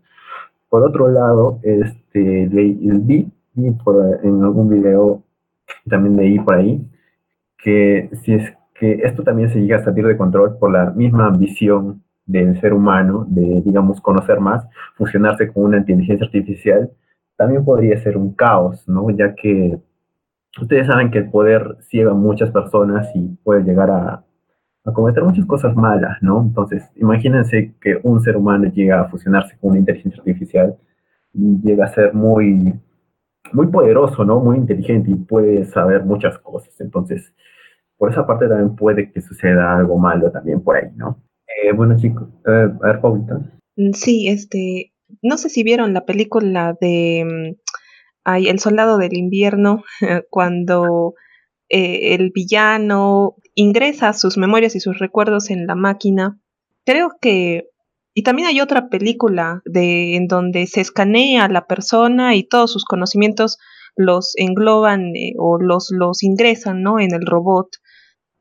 Por 0.69 0.83
otro 0.83 1.09
lado, 1.09 1.61
este, 1.63 2.47
vi, 2.47 3.31
y 3.57 3.71
por, 3.73 4.21
en 4.23 4.43
algún 4.43 4.69
video 4.69 5.23
también 5.89 6.17
leí 6.17 6.39
por 6.39 6.55
ahí 6.55 6.85
que 7.59 8.11
si 8.23 8.35
es 8.35 8.53
que 8.75 9.01
esto 9.05 9.23
también 9.23 9.51
se 9.51 9.61
llega 9.61 9.79
a 9.79 9.85
salir 9.85 10.07
de 10.07 10.17
control 10.17 10.59
por 10.59 10.71
la 10.71 10.91
misma 10.91 11.27
ambición 11.27 12.03
del 12.27 12.61
ser 12.61 12.73
humano, 12.75 13.25
de, 13.29 13.63
digamos, 13.63 14.01
conocer 14.01 14.41
más, 14.41 14.67
fusionarse 14.97 15.53
con 15.53 15.65
una 15.65 15.79
inteligencia 15.79 16.27
artificial, 16.27 16.91
también 17.37 17.65
podría 17.65 18.01
ser 18.03 18.17
un 18.17 18.35
caos, 18.35 18.87
¿no? 18.89 19.11
Ya 19.11 19.35
que 19.35 19.79
ustedes 20.61 20.87
saben 20.87 21.11
que 21.11 21.19
el 21.19 21.31
poder 21.31 21.77
ciega 21.81 22.13
a 22.13 22.15
muchas 22.15 22.51
personas 22.51 23.09
y 23.15 23.29
puede 23.43 23.65
llegar 23.65 23.91
a, 23.91 24.25
a 24.85 24.93
cometer 24.93 25.25
muchas 25.25 25.47
cosas 25.47 25.75
malas, 25.75 26.23
¿no? 26.23 26.43
Entonces, 26.43 26.91
imagínense 26.97 27.75
que 27.81 27.99
un 28.03 28.21
ser 28.21 28.37
humano 28.37 28.71
llega 28.71 29.01
a 29.01 29.09
fusionarse 29.09 29.57
con 29.59 29.71
una 29.71 29.81
inteligencia 29.81 30.21
artificial 30.21 30.77
y 31.33 31.61
llega 31.63 31.87
a 31.87 31.95
ser 31.95 32.13
muy, 32.15 32.75
muy 33.53 33.67
poderoso, 33.69 34.25
¿no? 34.25 34.41
Muy 34.41 34.59
inteligente 34.59 35.11
y 35.11 35.15
puede 35.15 35.65
saber 35.65 36.05
muchas 36.05 36.39
cosas. 36.39 36.79
Entonces, 36.81 37.33
por 37.97 38.11
esa 38.11 38.27
parte 38.27 38.49
también 38.49 38.77
puede 38.77 39.11
que 39.11 39.21
suceda 39.21 39.77
algo 39.77 39.99
malo 39.99 40.31
también 40.31 40.61
por 40.61 40.77
ahí, 40.77 40.91
¿no? 40.97 41.19
Eh, 41.63 41.73
bueno, 41.73 41.97
chicos, 41.97 42.29
a 42.45 42.51
ver, 42.87 43.01
Paulita. 43.01 43.39
Mm, 43.77 43.93
sí, 43.93 44.29
este, 44.29 44.93
no 45.23 45.39
sé 45.39 45.49
si 45.49 45.63
vieron 45.63 45.95
la 45.95 46.05
película 46.05 46.77
de 46.81 47.57
mm, 48.25 48.31
ay, 48.31 48.49
El 48.49 48.59
Soldado 48.59 48.99
del 48.99 49.17
Invierno, 49.17 49.83
cuando 50.31 51.15
eh, 51.69 52.15
el 52.15 52.31
villano 52.35 53.37
ingresa 53.55 54.13
sus 54.13 54.37
memorias 54.37 54.75
y 54.77 54.81
sus 54.81 54.99
recuerdos 54.99 55.51
en 55.51 55.67
la 55.67 55.75
máquina. 55.75 56.39
Creo 56.85 57.13
que 57.21 57.69
y 58.17 58.23
también 58.23 58.47
hay 58.47 58.61
otra 58.61 58.89
película 58.89 59.61
de 59.65 60.15
en 60.15 60.29
donde 60.29 60.69
se 60.69 60.81
escanea 60.81 61.45
a 61.45 61.49
la 61.49 61.67
persona 61.67 62.37
y 62.37 62.45
todos 62.45 62.73
sus 62.73 62.85
conocimientos 62.85 63.59
los 63.97 64.35
engloban 64.37 65.17
eh, 65.17 65.35
o 65.39 65.59
los, 65.61 65.89
los 65.91 66.23
ingresan 66.23 66.83
¿no? 66.83 67.01
en 67.01 67.13
el 67.13 67.27
robot. 67.27 67.69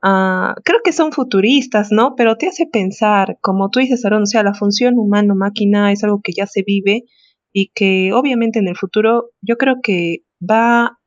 Ah, 0.04 0.56
creo 0.63 0.80
que 0.84 0.94
son 0.94 1.12
futuristas, 1.12 1.88
¿no? 1.92 2.16
Pero 2.16 2.36
te 2.36 2.48
hace 2.48 2.68
pensar, 2.72 3.38
como 3.42 3.70
tú 3.70 3.80
dices, 3.80 4.04
Aaron, 4.06 4.24
o 4.24 4.25
sea, 4.25 4.44
la 4.44 4.54
función 4.54 4.98
humano-máquina 4.98 5.92
es 5.92 6.04
algo 6.04 6.22
que 6.22 6.34
ya 6.34 6.46
se 6.46 6.62
vive 6.62 7.06
y 7.54 7.72
que 7.74 8.12
obviamente 8.14 8.60
en 8.60 8.68
el 8.68 8.76
futuro 8.76 9.30
yo 9.42 9.58
creo 9.58 9.76
que 9.82 10.24
va 10.42 10.86
a 10.86 10.98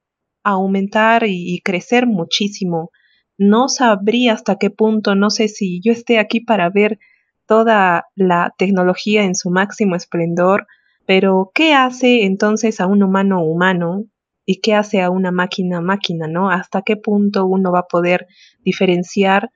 aumentar 0.44 1.24
y 1.26 1.60
crecer 1.62 2.06
muchísimo 2.06 2.90
no 3.38 3.68
sabría 3.68 4.32
hasta 4.32 4.56
qué 4.56 4.70
punto, 4.70 5.14
no 5.14 5.30
sé 5.30 5.48
si 5.48 5.80
yo 5.82 5.92
esté 5.92 6.18
aquí 6.18 6.40
para 6.40 6.70
ver 6.70 6.98
toda 7.46 8.06
la 8.14 8.54
tecnología 8.58 9.24
en 9.24 9.34
su 9.34 9.50
máximo 9.50 9.94
esplendor, 9.94 10.66
pero 11.06 11.50
¿qué 11.54 11.74
hace 11.74 12.24
entonces 12.24 12.80
a 12.80 12.86
un 12.86 13.02
humano 13.02 13.42
humano 13.42 14.04
y 14.44 14.60
qué 14.60 14.74
hace 14.74 15.02
a 15.02 15.10
una 15.10 15.30
máquina 15.30 15.80
máquina, 15.80 16.26
¿no? 16.28 16.50
¿Hasta 16.50 16.82
qué 16.82 16.96
punto 16.96 17.46
uno 17.46 17.72
va 17.72 17.80
a 17.80 17.86
poder 17.86 18.26
diferenciar 18.64 19.50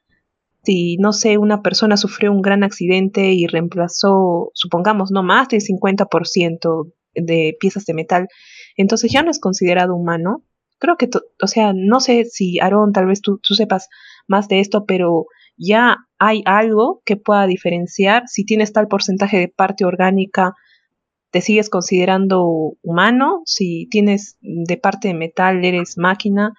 si, 0.65 0.97
no 0.99 1.13
sé, 1.13 1.39
una 1.39 1.63
persona 1.63 1.97
sufrió 1.97 2.33
un 2.33 2.43
gran 2.43 2.65
accidente 2.65 3.33
y 3.33 3.47
reemplazó, 3.47 4.51
supongamos, 4.55 5.11
no 5.11 5.23
más 5.23 5.49
del 5.49 5.61
50% 5.61 6.93
de 7.15 7.57
piezas 7.59 7.87
de 7.87 7.95
metal, 7.95 8.29
entonces 8.77 9.11
ya 9.13 9.23
no 9.23 9.31
es 9.31 9.41
considerado 9.41 9.95
humano? 9.95 10.45
creo 10.81 10.97
que, 10.97 11.09
o 11.41 11.47
sea, 11.47 11.73
no 11.77 12.01
sé 12.01 12.25
si 12.25 12.59
Aaron, 12.59 12.93
tal 12.93 13.07
vez 13.07 13.21
tú, 13.21 13.39
tú 13.39 13.55
sepas 13.55 13.89
más 14.27 14.49
de 14.49 14.59
esto, 14.59 14.87
pero 14.87 15.27
ya 15.57 15.99
hay 16.19 16.43
algo 16.47 17.03
que 17.05 17.17
pueda 17.17 17.47
diferenciar 17.47 18.25
si 18.27 18.45
tienes 18.45 18.73
tal 18.73 18.89
porcentaje 18.89 19.39
de 19.39 19.49
parte 19.49 19.85
orgánica, 19.85 20.55
te 21.31 21.43
sigues 21.43 21.69
considerando 21.71 22.73
humano, 22.83 23.43
si 23.45 23.87
tienes 23.91 24.37
de 24.41 24.77
parte 24.79 25.09
de 25.09 25.15
metal, 25.15 25.65
eres 25.65 25.97
máquina. 25.97 26.55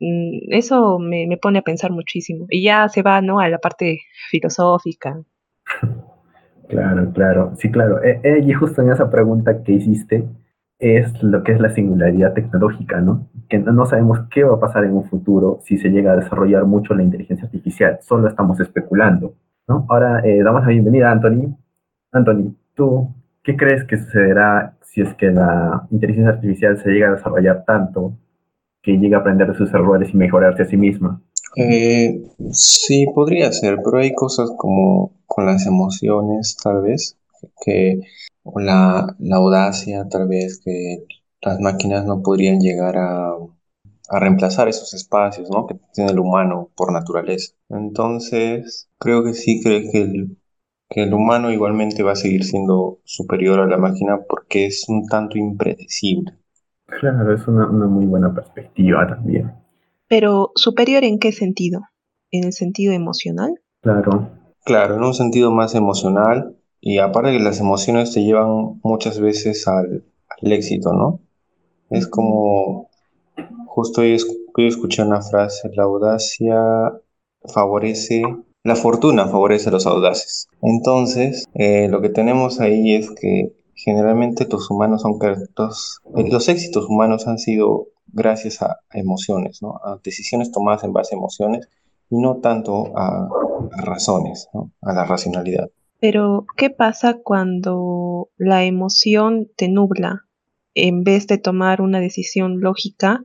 Mm, 0.00 0.52
eso 0.52 0.98
me, 0.98 1.26
me 1.26 1.36
pone 1.36 1.60
a 1.60 1.62
pensar 1.62 1.90
muchísimo. 1.90 2.46
Y 2.48 2.64
ya 2.64 2.88
se 2.88 3.02
va, 3.02 3.20
¿no? 3.20 3.40
A 3.40 3.48
la 3.48 3.58
parte 3.58 4.00
filosófica. 4.30 5.22
Claro, 6.68 7.12
claro. 7.12 7.52
Sí, 7.56 7.70
claro. 7.70 8.02
Eh, 8.02 8.20
eh, 8.24 8.40
y 8.44 8.52
justo 8.52 8.82
en 8.82 8.90
esa 8.90 9.08
pregunta 9.08 9.62
que 9.62 9.72
hiciste, 9.72 10.26
es 10.78 11.22
lo 11.22 11.42
que 11.42 11.52
es 11.52 11.60
la 11.60 11.70
singularidad 11.70 12.34
tecnológica, 12.34 13.00
¿no? 13.00 13.28
Que 13.48 13.58
no 13.58 13.86
sabemos 13.86 14.20
qué 14.30 14.44
va 14.44 14.56
a 14.56 14.60
pasar 14.60 14.84
en 14.84 14.92
un 14.92 15.04
futuro 15.04 15.60
si 15.64 15.78
se 15.78 15.88
llega 15.88 16.12
a 16.12 16.16
desarrollar 16.16 16.66
mucho 16.66 16.94
la 16.94 17.02
inteligencia 17.02 17.46
artificial, 17.46 17.98
solo 18.02 18.28
estamos 18.28 18.60
especulando, 18.60 19.34
¿no? 19.68 19.86
Ahora 19.88 20.20
eh, 20.24 20.42
damos 20.42 20.62
la 20.62 20.68
bienvenida 20.68 21.08
a 21.08 21.12
Anthony. 21.12 21.56
Anthony, 22.12 22.54
¿tú 22.74 23.14
qué 23.42 23.56
crees 23.56 23.84
que 23.84 23.96
sucederá 23.96 24.76
si 24.82 25.00
es 25.00 25.14
que 25.14 25.30
la 25.30 25.86
inteligencia 25.90 26.32
artificial 26.32 26.76
se 26.78 26.90
llega 26.90 27.08
a 27.08 27.12
desarrollar 27.12 27.64
tanto 27.64 28.12
que 28.86 28.92
llega 28.92 29.18
a 29.18 29.20
aprender 29.20 29.48
de 29.48 29.58
sus 29.58 29.68
errores 29.74 30.10
y 30.14 30.16
mejorarse 30.16 30.62
a 30.62 30.66
sí 30.66 30.76
misma? 30.76 31.20
Eh, 31.56 32.22
sí, 32.52 33.06
podría 33.12 33.50
ser, 33.50 33.78
pero 33.84 33.98
hay 33.98 34.14
cosas 34.14 34.52
como 34.56 35.12
con 35.26 35.44
las 35.44 35.66
emociones, 35.66 36.56
tal 36.62 36.82
vez, 36.82 37.18
que 37.64 38.00
o 38.44 38.60
la, 38.60 39.16
audacia 39.32 40.06
tal 40.08 40.28
vez 40.28 40.60
que 40.64 41.04
las 41.42 41.58
máquinas 41.58 42.06
no 42.06 42.22
podrían 42.22 42.60
llegar 42.60 42.96
a, 42.96 43.34
reemplazar 44.08 44.68
esos 44.68 44.94
espacios 44.94 45.50
¿no? 45.50 45.66
que 45.66 45.74
tiene 45.92 46.12
el 46.12 46.20
humano 46.20 46.70
por 46.76 46.92
naturaleza. 46.92 47.54
Entonces, 47.68 48.88
creo 48.98 49.24
que 49.24 49.34
sí, 49.34 49.60
creo 49.64 49.90
que 49.90 50.00
el, 50.00 50.38
que 50.88 51.02
el 51.02 51.12
humano 51.12 51.50
igualmente 51.50 52.04
va 52.04 52.12
a 52.12 52.16
seguir 52.16 52.44
siendo 52.44 53.00
superior 53.02 53.58
a 53.58 53.66
la 53.66 53.78
máquina 53.78 54.20
porque 54.28 54.66
es 54.66 54.88
un 54.88 55.08
tanto 55.08 55.38
impredecible. 55.38 56.34
Claro, 56.86 57.34
es 57.34 57.46
una, 57.48 57.68
una 57.68 57.86
muy 57.86 58.06
buena 58.06 58.34
perspectiva 58.34 59.06
también. 59.06 59.52
Pero, 60.08 60.52
¿superior 60.54 61.04
en 61.04 61.18
qué 61.18 61.32
sentido? 61.32 61.80
¿En 62.30 62.44
el 62.44 62.52
sentido 62.52 62.92
emocional? 62.92 63.60
Claro. 63.82 64.30
Claro, 64.64 64.96
en 64.96 65.04
un 65.04 65.14
sentido 65.14 65.52
más 65.52 65.76
emocional 65.76 66.56
y 66.80 66.98
aparte 66.98 67.30
que 67.30 67.38
las 67.38 67.60
emociones 67.60 68.12
te 68.12 68.24
llevan 68.24 68.80
muchas 68.82 69.20
veces 69.20 69.66
al, 69.68 70.04
éxito, 70.42 70.92
¿no? 70.92 71.20
Es 71.90 72.08
como, 72.08 72.90
justo 73.66 74.00
hoy, 74.00 74.16
escuché 74.56 75.02
una 75.02 75.22
frase, 75.22 75.70
la 75.74 75.84
audacia 75.84 76.60
favorece, 77.44 78.22
la 78.64 78.74
fortuna 78.74 79.28
favorece 79.28 79.68
a 79.68 79.72
los 79.72 79.86
audaces. 79.86 80.48
Entonces, 80.62 81.44
eh, 81.54 81.86
lo 81.88 82.00
que 82.00 82.08
tenemos 82.08 82.58
ahí 82.58 82.94
es 82.94 83.10
que 83.10 83.52
generalmente 83.76 84.48
los 84.50 84.70
humanos 84.70 85.02
son 85.02 85.18
los, 85.56 86.00
los 86.14 86.48
éxitos 86.48 86.86
humanos 86.88 87.28
han 87.28 87.38
sido 87.38 87.88
gracias 88.06 88.62
a, 88.62 88.80
emociones, 88.92 89.62
¿no? 89.62 89.76
A 89.84 90.00
decisiones 90.02 90.50
tomadas 90.50 90.82
en 90.82 90.92
base 90.92 91.14
a 91.14 91.18
emociones 91.18 91.68
y 92.10 92.18
no 92.18 92.38
tanto 92.38 92.96
a, 92.96 93.28
a 93.72 93.82
razones, 93.82 94.48
¿no? 94.54 94.72
A 94.80 94.94
la 94.94 95.04
racionalidad. 95.04 95.70
Pero, 96.00 96.46
¿qué 96.56 96.70
pasa 96.70 97.18
cuando 97.22 98.30
la 98.36 98.64
emoción 98.64 99.48
te 99.56 99.68
nubla? 99.68 100.24
En 100.74 101.04
vez 101.04 101.26
de 101.26 101.38
tomar 101.38 101.80
una 101.80 102.00
decisión 102.00 102.60
lógica, 102.60 103.24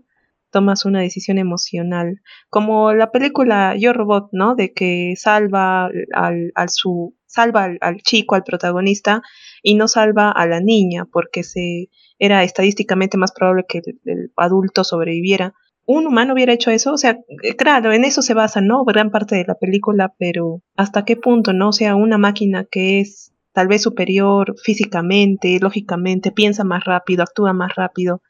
tomas 0.52 0.86
una 0.86 1.02
decisión 1.02 1.38
emocional, 1.38 2.22
como 2.50 2.94
la 2.94 3.12
película 3.12 3.76
Yo 3.78 3.94
Robot, 3.94 4.30
¿no? 4.32 4.56
De 4.56 4.74
que 4.74 5.14
salva 5.18 5.90
al, 6.14 6.52
al 6.56 6.70
su 6.70 7.16
salva 7.32 7.70
al, 7.80 7.98
chico, 8.02 8.36
al 8.36 8.44
protagonista, 8.44 9.22
y 9.64 9.76
no 9.76 9.88
salva 9.88 10.32
a 10.32 10.46
la 10.46 10.60
niña, 10.60 11.06
porque 11.12 11.44
se 11.44 11.90
era 12.20 12.44
estadísticamente 12.44 13.18
más 13.18 13.32
probable 13.32 13.66
que 13.68 13.82
el, 14.06 14.32
adulto 14.36 14.84
sobreviviera. 14.84 15.54
¿Un 15.86 16.06
humano 16.06 16.34
hubiera 16.34 16.54
hecho 16.54 16.70
eso? 16.70 16.94
O 16.94 16.98
sea, 16.98 17.18
eh, 17.44 17.56
claro, 17.56 17.92
en 17.92 18.04
eso 18.04 18.22
se 18.22 18.34
basa, 18.34 18.62
¿no? 18.62 18.84
Gran 18.86 19.10
parte 19.10 19.36
de 19.36 19.46
la 19.48 19.56
película, 19.56 20.14
pero 20.20 20.62
¿hasta 20.76 21.06
qué 21.06 21.16
punto, 21.16 21.54
no? 21.54 21.70
O 21.70 21.74
sea, 21.74 21.96
una 21.96 22.18
máquina 22.18 22.66
que 22.70 23.00
es 23.00 23.34
tal 23.54 23.68
vez 23.68 23.82
superior 23.82 24.54
físicamente, 24.64 25.58
lógicamente, 25.60 26.32
piensa 26.32 26.64
más 26.64 26.84
rápido, 26.86 27.24
actúa 27.24 27.54
más 27.54 27.76
rápido, 27.76 28.22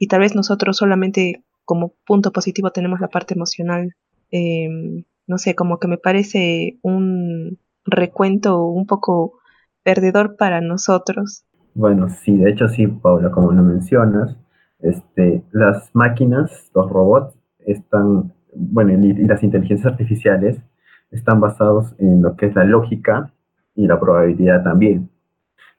y 0.00 0.08
tal 0.08 0.20
vez 0.20 0.34
nosotros 0.34 0.78
solamente 0.78 1.44
como 1.64 1.92
punto 2.06 2.32
positivo 2.32 2.70
tenemos 2.70 3.00
la 3.00 3.08
parte 3.08 3.34
emocional. 3.34 3.94
Em, 4.30 5.04
no 5.28 5.38
sé, 5.38 5.54
como 5.54 5.78
que 5.78 5.86
me 5.86 5.98
parece 5.98 6.78
un 6.82 7.58
recuento 7.84 8.64
un 8.64 8.86
poco 8.86 9.34
perdedor 9.84 10.36
para 10.36 10.62
nosotros. 10.62 11.44
Bueno, 11.74 12.08
sí, 12.08 12.36
de 12.36 12.50
hecho 12.50 12.66
sí, 12.68 12.86
Paula, 12.86 13.30
como 13.30 13.52
lo 13.52 13.62
mencionas, 13.62 14.36
este, 14.80 15.44
las 15.52 15.90
máquinas, 15.94 16.70
los 16.74 16.90
robots, 16.90 17.36
están, 17.66 18.32
bueno, 18.54 18.92
y, 18.92 19.12
las 19.26 19.42
inteligencias 19.42 19.92
artificiales 19.92 20.58
están 21.10 21.40
basados 21.40 21.94
en 21.98 22.22
lo 22.22 22.36
que 22.36 22.46
es 22.46 22.54
la 22.54 22.64
lógica 22.64 23.32
y 23.74 23.86
la 23.86 24.00
probabilidad 24.00 24.64
también. 24.64 25.10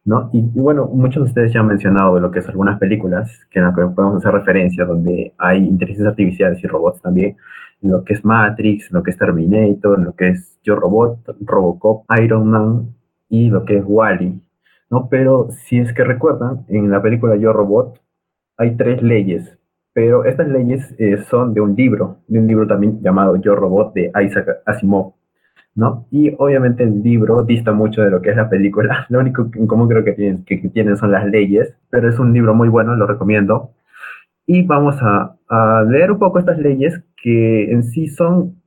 ¿No? 0.05 0.29
Y, 0.33 0.41
bueno, 0.41 0.87
muchos 0.87 1.23
de 1.23 1.29
ustedes 1.29 1.53
ya 1.53 1.59
han 1.59 1.67
mencionado 1.67 2.19
lo 2.19 2.31
que 2.31 2.39
es 2.39 2.47
algunas 2.49 2.79
películas 2.79 3.29
que 3.49 3.59
en 3.59 3.65
las 3.65 3.75
que 3.75 3.81
podemos 3.81 4.17
hacer 4.17 4.33
referencia, 4.33 4.85
donde 4.85 5.33
hay 5.37 5.59
inteligencias 5.59 6.09
artificiales 6.09 6.63
y 6.63 6.67
robots 6.67 7.01
también, 7.01 7.37
lo 7.81 8.03
que 8.03 8.13
es 8.13 8.23
Matrix, 8.23 8.91
lo 8.91 9.03
que 9.03 9.11
es 9.11 9.17
Terminator, 9.17 9.99
lo 9.99 10.15
que 10.15 10.29
es 10.29 10.59
Yo 10.63 10.75
Robot, 10.75 11.35
Robocop, 11.41 12.05
Iron 12.21 12.47
Man 12.47 12.95
y 13.29 13.49
lo 13.49 13.65
que 13.65 13.77
es 13.77 13.83
Wally, 13.85 14.39
¿no? 14.89 15.09
Pero 15.09 15.49
si 15.51 15.79
es 15.79 15.93
que 15.93 16.03
recuerdan, 16.03 16.65
en 16.67 16.91
la 16.91 17.01
película 17.01 17.35
Yo 17.35 17.53
Robot 17.53 17.99
hay 18.57 18.75
tres 18.75 19.01
leyes, 19.01 19.57
pero 19.93 20.25
estas 20.25 20.47
leyes 20.47 20.93
eh, 20.99 21.17
son 21.29 21.53
de 21.53 21.61
un 21.61 21.75
libro, 21.75 22.17
de 22.27 22.39
un 22.39 22.47
libro 22.47 22.67
también 22.67 23.01
llamado 23.01 23.35
Yo 23.37 23.55
Robot 23.55 23.93
de 23.93 24.11
Isaac 24.23 24.61
Asimov. 24.65 25.13
¿No? 25.75 26.07
Y 26.11 26.33
obviamente 26.37 26.83
el 26.83 27.01
libro 27.01 27.43
dista 27.43 27.71
mucho 27.71 28.01
de 28.01 28.11
lo 28.11 28.21
que 28.21 28.31
es 28.31 28.35
la 28.35 28.49
película. 28.49 29.05
Lo 29.09 29.19
único 29.19 29.49
en 29.53 29.67
común 29.67 29.87
creo 29.87 30.03
que 30.03 30.13
tienen, 30.13 30.43
que, 30.45 30.57
tienen 30.69 30.97
son 30.97 31.11
las 31.11 31.25
leyes, 31.25 31.75
pero 31.89 32.09
es 32.09 32.19
un 32.19 32.33
libro 32.33 32.53
muy 32.53 32.69
bueno, 32.69 32.95
lo 32.95 33.07
recomiendo. 33.07 33.71
Y 34.45 34.63
vamos 34.63 34.97
a, 35.01 35.35
a 35.49 35.83
leer 35.83 36.11
un 36.11 36.19
poco 36.19 36.39
estas 36.39 36.57
leyes 36.57 37.01
que 37.21 37.71
en 37.71 37.83
sí 37.83 38.07
son 38.07 38.61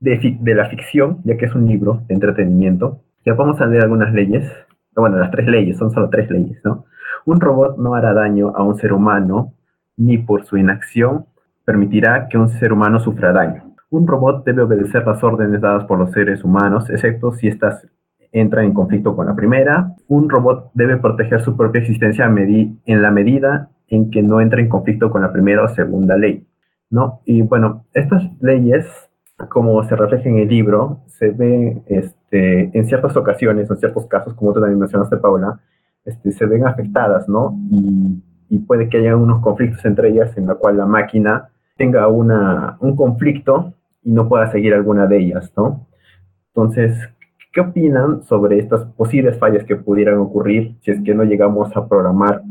de, 0.00 0.38
de, 0.40 0.54
la 0.54 0.66
ficción, 0.68 1.18
ya 1.24 1.36
que 1.36 1.46
es 1.46 1.54
un 1.54 1.66
libro 1.66 2.02
de 2.08 2.14
entretenimiento. 2.14 3.00
Ya 3.24 3.34
vamos 3.34 3.60
a 3.60 3.66
leer 3.66 3.82
algunas 3.82 4.12
leyes. 4.12 4.50
Bueno, 4.94 5.18
las 5.18 5.30
tres 5.30 5.46
leyes, 5.46 5.76
son 5.76 5.90
solo 5.90 6.08
tres 6.08 6.30
leyes, 6.30 6.58
¿no? 6.64 6.86
Un 7.26 7.40
robot 7.40 7.76
no 7.78 7.94
hará 7.94 8.14
daño 8.14 8.52
a 8.56 8.62
un 8.62 8.76
ser 8.76 8.92
humano, 8.92 9.52
ni 9.96 10.18
por 10.18 10.44
su 10.44 10.56
inacción 10.56 11.26
permitirá 11.64 12.28
que 12.28 12.38
un 12.38 12.48
ser 12.48 12.72
humano 12.72 13.00
sufra 13.00 13.32
daño. 13.32 13.74
Un 13.90 14.06
robot 14.06 14.44
debe 14.44 14.62
obedecer 14.62 15.06
las 15.06 15.22
órdenes 15.22 15.60
dadas 15.60 15.84
por 15.84 15.98
los 15.98 16.10
seres 16.10 16.42
humanos, 16.42 16.90
excepto 16.90 17.32
si 17.32 17.48
éstas 17.48 17.86
entran 18.32 18.64
en 18.64 18.74
conflicto 18.74 19.14
con 19.14 19.26
la 19.26 19.34
primera. 19.34 19.94
Un 20.08 20.28
robot 20.28 20.70
debe 20.74 20.96
proteger 20.96 21.40
su 21.40 21.56
propia 21.56 21.80
existencia 21.80 22.26
en 22.26 23.02
la 23.02 23.10
medida 23.10 23.70
en 23.88 24.10
que 24.10 24.22
no 24.22 24.40
entre 24.40 24.62
en 24.62 24.68
conflicto 24.68 25.10
con 25.10 25.22
la 25.22 25.32
primera 25.32 25.62
o 25.64 25.68
segunda 25.68 26.16
ley. 26.16 26.46
¿no? 26.90 27.20
Y 27.24 27.42
bueno, 27.42 27.84
estas 27.94 28.24
leyes, 28.40 28.86
como 29.48 29.82
se 29.84 29.96
refleja 29.96 30.28
en 30.28 30.38
el 30.38 30.48
libro, 30.48 31.00
se 31.06 31.30
ven 31.30 31.82
este, 31.86 32.76
en 32.76 32.86
ciertas 32.86 33.16
ocasiones, 33.16 33.70
en 33.70 33.76
ciertos 33.76 34.06
casos, 34.06 34.34
como 34.34 34.52
tú 34.52 34.60
también 34.60 34.78
mencionaste, 34.78 35.16
Paula, 35.16 35.60
este, 36.04 36.32
se 36.32 36.46
ven 36.46 36.66
afectadas, 36.66 37.28
¿no? 37.28 37.56
Y, 37.70 38.22
y, 38.48 38.58
puede 38.60 38.88
que 38.88 38.98
haya 38.98 39.16
unos 39.16 39.40
conflictos 39.40 39.84
entre 39.84 40.10
ellas 40.10 40.36
en 40.36 40.46
la 40.46 40.54
cual 40.54 40.76
la 40.76 40.86
máquina 40.86 41.48
tenga 41.76 42.06
una, 42.08 42.76
un 42.80 42.94
conflicto 42.94 43.74
y 44.06 44.12
no 44.12 44.28
pueda 44.28 44.50
seguir 44.52 44.72
alguna 44.72 45.06
de 45.08 45.18
ellas, 45.18 45.52
¿no? 45.56 45.88
Entonces, 46.54 46.96
¿qué 47.52 47.60
opinan 47.60 48.22
sobre 48.22 48.60
estas 48.60 48.84
posibles 48.92 49.36
fallas 49.36 49.64
que 49.64 49.74
pudieran 49.74 50.18
ocurrir 50.18 50.76
si 50.82 50.92
es 50.92 51.02
que 51.02 51.12
no 51.12 51.24
llegamos 51.24 51.76
a 51.76 51.88
programar 51.88 52.42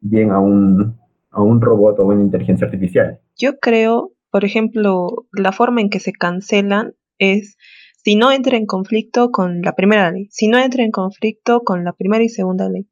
bien 0.00 0.30
a 0.30 0.40
un, 0.40 0.98
a 1.30 1.42
un 1.42 1.60
robot 1.60 2.00
o 2.00 2.06
una 2.06 2.22
inteligencia 2.22 2.66
artificial? 2.66 3.20
Yo 3.36 3.58
creo, 3.58 4.12
por 4.30 4.46
ejemplo, 4.46 5.26
la 5.32 5.52
forma 5.52 5.82
en 5.82 5.90
que 5.90 6.00
se 6.00 6.12
cancelan 6.12 6.94
es 7.18 7.58
si 8.02 8.16
no 8.16 8.32
entra 8.32 8.56
en 8.56 8.64
conflicto 8.64 9.30
con 9.30 9.60
la 9.60 9.74
primera 9.74 10.10
ley, 10.10 10.28
si 10.30 10.48
no 10.48 10.58
entra 10.58 10.84
en 10.84 10.90
conflicto 10.90 11.60
con 11.60 11.84
la 11.84 11.92
primera 11.92 12.24
y 12.24 12.30
segunda 12.30 12.70
ley. 12.70 12.88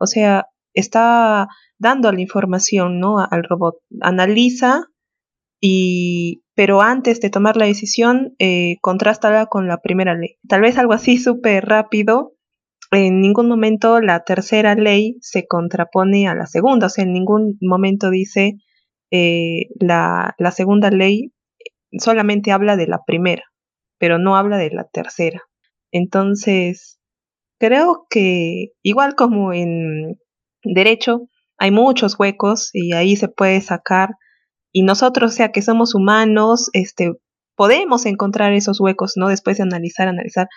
O 0.00 0.06
sea, 0.06 0.46
está 0.74 1.46
dando 1.78 2.10
la 2.10 2.20
información, 2.20 2.98
¿no? 2.98 3.18
Al 3.18 3.44
robot. 3.44 3.76
Analiza 4.00 4.86
y 5.60 6.41
pero 6.54 6.82
antes 6.82 7.20
de 7.20 7.30
tomar 7.30 7.56
la 7.56 7.66
decisión, 7.66 8.34
eh, 8.38 8.76
con 8.80 8.98
la 9.68 9.78
primera 9.78 10.14
ley. 10.14 10.36
Tal 10.48 10.60
vez 10.60 10.78
algo 10.78 10.92
así 10.92 11.18
súper 11.18 11.64
rápido. 11.64 12.34
En 12.90 13.20
ningún 13.20 13.48
momento 13.48 14.00
la 14.00 14.22
tercera 14.24 14.74
ley 14.74 15.16
se 15.20 15.46
contrapone 15.46 16.28
a 16.28 16.34
la 16.34 16.46
segunda, 16.46 16.88
o 16.88 16.90
sea, 16.90 17.04
en 17.04 17.12
ningún 17.14 17.56
momento 17.62 18.10
dice 18.10 18.56
eh, 19.10 19.68
la, 19.80 20.34
la 20.38 20.50
segunda 20.50 20.90
ley 20.90 21.32
solamente 21.98 22.52
habla 22.52 22.76
de 22.76 22.86
la 22.86 23.00
primera, 23.06 23.44
pero 23.98 24.18
no 24.18 24.36
habla 24.36 24.58
de 24.58 24.70
la 24.70 24.84
tercera. 24.84 25.42
Entonces, 25.90 26.98
creo 27.58 28.06
que 28.10 28.72
igual 28.82 29.14
como 29.14 29.52
en 29.52 30.18
derecho, 30.64 31.28
hay 31.58 31.70
muchos 31.70 32.18
huecos 32.18 32.70
y 32.72 32.92
ahí 32.92 33.16
se 33.16 33.28
puede 33.28 33.60
sacar 33.60 34.10
y 34.72 34.82
nosotros, 34.82 35.32
o 35.32 35.34
sea, 35.34 35.52
que 35.52 35.62
somos 35.62 35.94
humanos, 35.94 36.70
este, 36.72 37.14
podemos 37.56 38.06
encontrar 38.06 38.52
esos 38.54 38.80
huecos, 38.80 39.14
¿no? 39.16 39.28
Después 39.28 39.58
de 39.58 39.64
analizar, 39.64 40.08
analizar. 40.08 40.48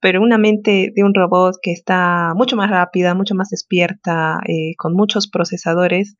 Pero 0.00 0.20
una 0.20 0.36
mente 0.36 0.92
de 0.94 1.04
un 1.04 1.14
robot 1.14 1.54
que 1.62 1.70
está 1.70 2.32
mucho 2.34 2.56
más 2.56 2.70
rápida, 2.70 3.14
mucho 3.14 3.36
más 3.36 3.50
despierta, 3.50 4.40
eh, 4.48 4.74
con 4.76 4.94
muchos 4.94 5.30
procesadores, 5.30 6.16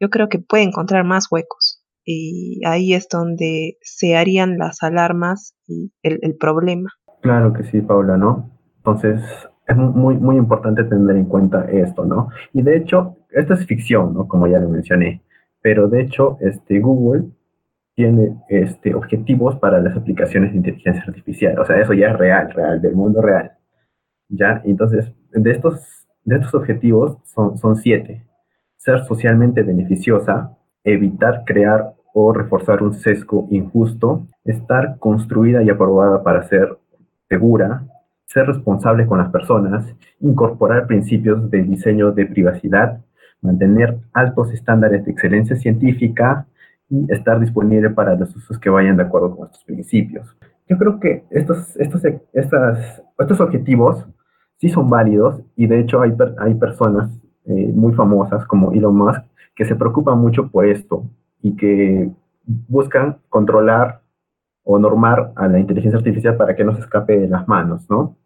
yo 0.00 0.08
creo 0.08 0.28
que 0.28 0.38
puede 0.38 0.62
encontrar 0.62 1.04
más 1.04 1.26
huecos. 1.30 1.82
Y 2.04 2.60
ahí 2.64 2.94
es 2.94 3.08
donde 3.08 3.76
se 3.80 4.16
harían 4.16 4.56
las 4.56 4.82
alarmas 4.82 5.56
y 5.66 5.92
el, 6.02 6.20
el 6.22 6.36
problema. 6.36 6.90
Claro 7.22 7.52
que 7.52 7.64
sí, 7.64 7.80
Paula, 7.80 8.16
¿no? 8.16 8.50
Entonces, 8.76 9.20
es 9.66 9.76
muy, 9.76 10.16
muy 10.16 10.36
importante 10.36 10.84
tener 10.84 11.16
en 11.16 11.24
cuenta 11.24 11.64
esto, 11.64 12.04
¿no? 12.04 12.28
Y 12.52 12.62
de 12.62 12.76
hecho, 12.76 13.16
esto 13.30 13.54
es 13.54 13.66
ficción, 13.66 14.14
¿no? 14.14 14.28
Como 14.28 14.46
ya 14.46 14.60
lo 14.60 14.68
mencioné 14.68 15.22
pero 15.64 15.88
de 15.88 16.02
hecho 16.02 16.36
este, 16.40 16.78
Google 16.78 17.30
tiene 17.94 18.36
este, 18.50 18.94
objetivos 18.94 19.56
para 19.56 19.80
las 19.80 19.96
aplicaciones 19.96 20.50
de 20.50 20.58
inteligencia 20.58 21.02
artificial. 21.06 21.58
O 21.58 21.64
sea, 21.64 21.80
eso 21.80 21.94
ya 21.94 22.08
es 22.08 22.18
real, 22.18 22.50
real, 22.50 22.82
del 22.82 22.94
mundo 22.94 23.22
real. 23.22 23.52
¿Ya? 24.28 24.60
Entonces, 24.66 25.10
de 25.32 25.50
estos, 25.50 26.06
de 26.22 26.36
estos 26.36 26.54
objetivos 26.54 27.16
son, 27.24 27.56
son 27.56 27.76
siete. 27.76 28.26
Ser 28.76 29.04
socialmente 29.04 29.62
beneficiosa, 29.62 30.54
evitar 30.82 31.44
crear 31.46 31.94
o 32.12 32.34
reforzar 32.34 32.82
un 32.82 32.92
sesgo 32.92 33.48
injusto, 33.50 34.28
estar 34.44 34.98
construida 34.98 35.62
y 35.62 35.70
aprobada 35.70 36.22
para 36.22 36.42
ser 36.42 36.76
segura, 37.26 37.86
ser 38.26 38.48
responsable 38.48 39.06
con 39.06 39.16
las 39.16 39.30
personas, 39.30 39.86
incorporar 40.20 40.86
principios 40.86 41.50
de 41.50 41.62
diseño 41.62 42.12
de 42.12 42.26
privacidad, 42.26 43.00
mantener 43.44 43.98
altos 44.12 44.52
estándares 44.52 45.04
de 45.04 45.12
excelencia 45.12 45.54
científica 45.54 46.46
y 46.88 47.12
estar 47.12 47.38
disponible 47.38 47.90
para 47.90 48.16
los 48.16 48.34
usos 48.34 48.58
que 48.58 48.70
vayan 48.70 48.96
de 48.96 49.04
acuerdo 49.04 49.36
con 49.36 49.46
estos 49.46 49.62
principios. 49.64 50.36
Yo 50.66 50.78
creo 50.78 50.98
que 50.98 51.24
estos, 51.30 51.76
estos, 51.76 52.02
estas, 52.32 53.02
estos 53.18 53.40
objetivos 53.40 54.06
sí 54.56 54.70
son 54.70 54.88
válidos 54.88 55.42
y 55.56 55.66
de 55.66 55.80
hecho 55.80 56.00
hay, 56.00 56.14
hay 56.38 56.54
personas 56.54 57.10
eh, 57.44 57.70
muy 57.74 57.92
famosas 57.92 58.46
como 58.46 58.72
Elon 58.72 58.96
Musk 58.96 59.22
que 59.54 59.66
se 59.66 59.76
preocupan 59.76 60.18
mucho 60.18 60.48
por 60.48 60.64
esto 60.66 61.04
y 61.42 61.54
que 61.54 62.10
buscan 62.46 63.18
controlar 63.28 64.00
o 64.62 64.78
normar 64.78 65.32
a 65.36 65.46
la 65.48 65.58
inteligencia 65.58 65.98
artificial 65.98 66.36
para 66.36 66.56
que 66.56 66.64
no 66.64 66.74
se 66.74 66.80
escape 66.80 67.20
de 67.20 67.28
las 67.28 67.46
manos, 67.46 67.88
¿no? 67.90 68.16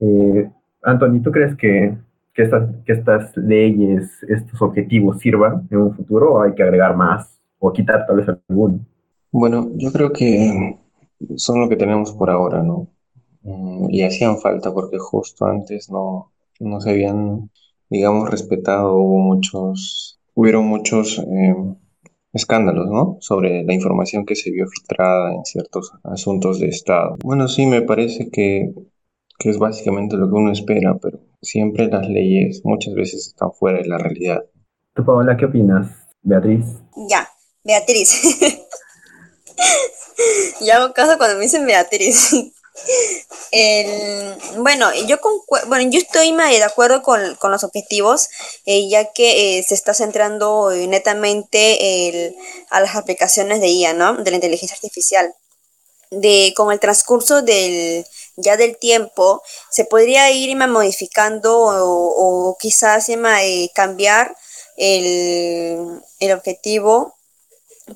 Eh, 0.00 0.50
Anthony, 0.82 1.22
¿tú 1.22 1.32
crees 1.32 1.56
que 1.56 1.96
que 2.34 2.42
estas, 2.42 2.70
que 2.84 2.92
estas 2.92 3.36
leyes, 3.36 4.22
estos 4.28 4.60
objetivos 4.62 5.18
sirvan 5.18 5.68
en 5.70 5.78
un 5.78 5.94
futuro 5.94 6.42
hay 6.42 6.54
que 6.54 6.62
agregar 6.62 6.96
más 6.96 7.40
o 7.58 7.72
quitar 7.72 8.06
tal 8.06 8.16
vez 8.16 8.28
alguno? 8.48 8.80
Bueno, 9.32 9.70
yo 9.74 9.92
creo 9.92 10.12
que 10.12 10.78
son 11.36 11.60
lo 11.60 11.68
que 11.68 11.76
tenemos 11.76 12.12
por 12.12 12.30
ahora, 12.30 12.62
¿no? 12.62 12.88
Mm, 13.42 13.90
y 13.90 14.02
hacían 14.02 14.38
falta 14.38 14.72
porque 14.72 14.98
justo 14.98 15.46
antes 15.46 15.90
no, 15.90 16.32
no 16.58 16.80
se 16.80 16.90
habían, 16.90 17.50
digamos, 17.88 18.30
respetado, 18.30 18.96
hubo 18.96 19.18
muchos, 19.18 20.20
hubieron 20.34 20.66
muchos, 20.66 21.18
eh, 21.18 21.54
escándalos, 22.32 22.88
¿no? 22.88 23.16
Sobre 23.20 23.64
la 23.64 23.74
información 23.74 24.24
que 24.24 24.36
se 24.36 24.50
vio 24.50 24.66
filtrada 24.68 25.34
en 25.34 25.44
ciertos 25.44 25.92
asuntos 26.04 26.60
de 26.60 26.68
Estado. 26.68 27.16
Bueno, 27.24 27.48
sí, 27.48 27.66
me 27.66 27.82
parece 27.82 28.30
que, 28.30 28.72
que 29.38 29.50
es 29.50 29.58
básicamente 29.58 30.16
lo 30.16 30.28
que 30.28 30.34
uno 30.34 30.52
espera, 30.52 30.96
pero 31.00 31.18
siempre 31.42 31.86
las 31.86 32.08
leyes 32.08 32.60
muchas 32.64 32.94
veces 32.94 33.28
están 33.28 33.52
fuera 33.52 33.78
de 33.78 33.88
la 33.88 33.98
realidad. 33.98 34.44
¿Tú, 34.94 35.04
Paola, 35.04 35.36
qué 35.36 35.46
opinas, 35.46 35.88
Beatriz? 36.22 36.64
Ya, 37.08 37.28
Beatriz. 37.64 38.20
ya 40.60 40.76
hago 40.76 40.94
caso 40.94 41.18
cuando 41.18 41.36
me 41.36 41.44
dicen 41.44 41.66
Beatriz. 41.66 42.32
El, 43.52 44.36
bueno, 44.58 44.90
yo 45.06 45.18
bueno, 45.66 45.90
yo 45.90 45.98
estoy 45.98 46.32
de 46.32 46.62
acuerdo 46.62 47.02
con, 47.02 47.36
los 47.42 47.64
objetivos, 47.64 48.28
eh, 48.64 48.88
ya 48.88 49.12
que 49.12 49.58
eh, 49.58 49.62
se 49.64 49.74
está 49.74 49.92
centrando 49.92 50.70
eh, 50.70 50.86
netamente 50.86 52.34
a 52.70 52.80
las 52.80 52.94
aplicaciones 52.94 53.60
de 53.60 53.68
IA, 53.68 53.92
¿no? 53.92 54.22
De 54.22 54.30
la 54.30 54.36
inteligencia 54.36 54.76
artificial. 54.76 55.34
De, 56.10 56.54
con 56.56 56.72
el 56.72 56.80
transcurso 56.80 57.42
del, 57.42 58.06
ya 58.36 58.56
del 58.56 58.76
tiempo, 58.78 59.42
se 59.70 59.84
podría 59.84 60.30
ir 60.30 60.56
modificando 60.56 61.56
o, 61.58 62.56
quizás 62.58 63.10
cambiar 63.74 64.36
el, 64.76 66.02
el 66.20 66.32
objetivo 66.32 67.14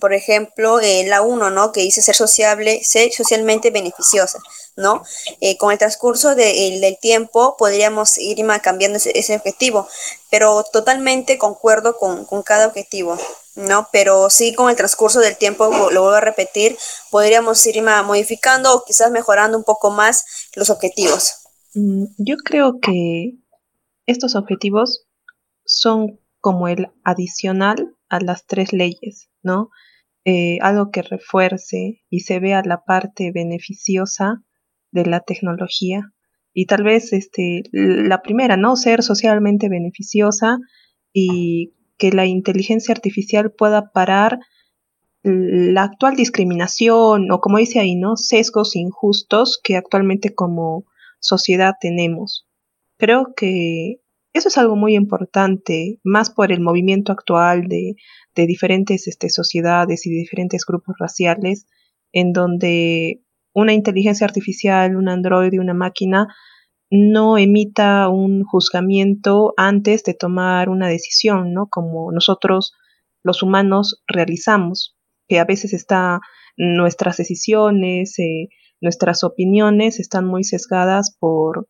por 0.00 0.12
ejemplo, 0.12 0.80
la 0.80 1.22
1, 1.22 1.50
¿no? 1.50 1.70
Que 1.70 1.82
dice 1.82 2.02
ser 2.02 2.16
sociable, 2.16 2.82
ser 2.82 3.12
socialmente 3.12 3.70
beneficiosa. 3.70 4.40
¿no? 4.76 5.04
Eh, 5.40 5.56
con 5.56 5.72
el 5.72 5.78
transcurso 5.78 6.34
del 6.34 6.98
tiempo 6.98 7.56
podríamos 7.56 8.18
ir 8.18 8.44
cambiando 8.62 8.98
ese, 8.98 9.36
objetivo, 9.36 9.88
pero 10.30 10.64
totalmente 10.64 11.38
concuerdo 11.38 11.96
con, 11.96 12.26
cada 12.42 12.66
objetivo, 12.66 13.16
¿no? 13.56 13.88
Pero 13.92 14.30
sí 14.30 14.54
con 14.54 14.70
el 14.70 14.76
transcurso 14.76 15.20
del 15.20 15.36
tiempo, 15.36 15.66
lo 15.66 16.02
vuelvo 16.02 16.10
a 16.10 16.20
repetir, 16.20 16.76
podríamos 17.10 17.64
ir 17.66 17.82
modificando 17.82 18.74
o 18.74 18.84
quizás 18.84 19.10
mejorando 19.10 19.56
un 19.56 19.64
poco 19.64 19.90
más 19.90 20.24
los 20.54 20.70
objetivos. 20.70 21.44
Mm, 21.74 22.04
yo 22.18 22.36
creo 22.36 22.80
que 22.80 23.38
estos 24.06 24.34
objetivos 24.34 25.06
son 25.64 26.20
como 26.40 26.68
el 26.68 26.88
adicional 27.04 27.96
a 28.08 28.20
las 28.20 28.46
tres 28.46 28.72
leyes, 28.72 29.30
¿no? 29.42 29.70
Eh, 30.24 30.58
algo 30.62 30.90
que 30.90 31.02
refuerce 31.02 32.02
y 32.08 32.20
se 32.20 32.40
vea 32.40 32.62
la 32.64 32.84
parte 32.84 33.30
beneficiosa 33.32 34.42
de 34.90 35.04
la 35.04 35.20
tecnología 35.20 36.14
y 36.54 36.66
tal 36.66 36.84
vez 36.84 37.12
este 37.12 37.62
la 37.72 38.22
primera 38.22 38.56
no 38.56 38.76
ser 38.76 39.02
socialmente 39.02 39.68
beneficiosa 39.68 40.58
y 41.12 41.74
que 41.98 42.10
la 42.10 42.26
inteligencia 42.26 42.92
artificial 42.92 43.52
pueda 43.52 43.90
parar 43.92 44.38
la 45.22 45.84
actual 45.84 46.16
discriminación 46.16 47.30
o 47.30 47.40
como 47.40 47.58
dice 47.58 47.80
ahí 47.80 47.94
no 47.94 48.16
sesgos 48.16 48.76
injustos 48.76 49.58
que 49.62 49.76
actualmente 49.76 50.34
como 50.34 50.84
sociedad 51.18 51.74
tenemos. 51.80 52.46
Creo 52.98 53.32
que 53.34 54.00
eso 54.34 54.48
es 54.48 54.58
algo 54.58 54.76
muy 54.76 54.94
importante 54.94 55.98
más 56.04 56.30
por 56.30 56.52
el 56.52 56.60
movimiento 56.60 57.12
actual 57.12 57.68
de, 57.68 57.94
de 58.34 58.46
diferentes 58.46 59.06
este, 59.06 59.30
sociedades 59.30 60.06
y 60.06 60.10
de 60.10 60.16
diferentes 60.16 60.66
grupos 60.66 60.96
raciales 60.98 61.66
en 62.12 62.32
donde 62.32 63.22
una 63.54 63.72
inteligencia 63.72 64.26
artificial, 64.26 64.96
un 64.96 65.08
androide, 65.08 65.60
una 65.60 65.74
máquina, 65.74 66.28
no 66.96 67.38
emita 67.38 68.08
un 68.08 68.44
juzgamiento 68.44 69.52
antes 69.56 70.04
de 70.04 70.14
tomar 70.14 70.68
una 70.68 70.86
decisión, 70.86 71.52
¿no? 71.52 71.66
Como 71.68 72.12
nosotros 72.12 72.72
los 73.24 73.42
humanos 73.42 74.00
realizamos, 74.06 74.96
que 75.26 75.40
a 75.40 75.44
veces 75.44 75.72
está 75.74 76.20
nuestras 76.56 77.16
decisiones, 77.16 78.16
eh, 78.20 78.48
nuestras 78.80 79.24
opiniones 79.24 79.98
están 79.98 80.24
muy 80.24 80.44
sesgadas 80.44 81.16
por 81.18 81.68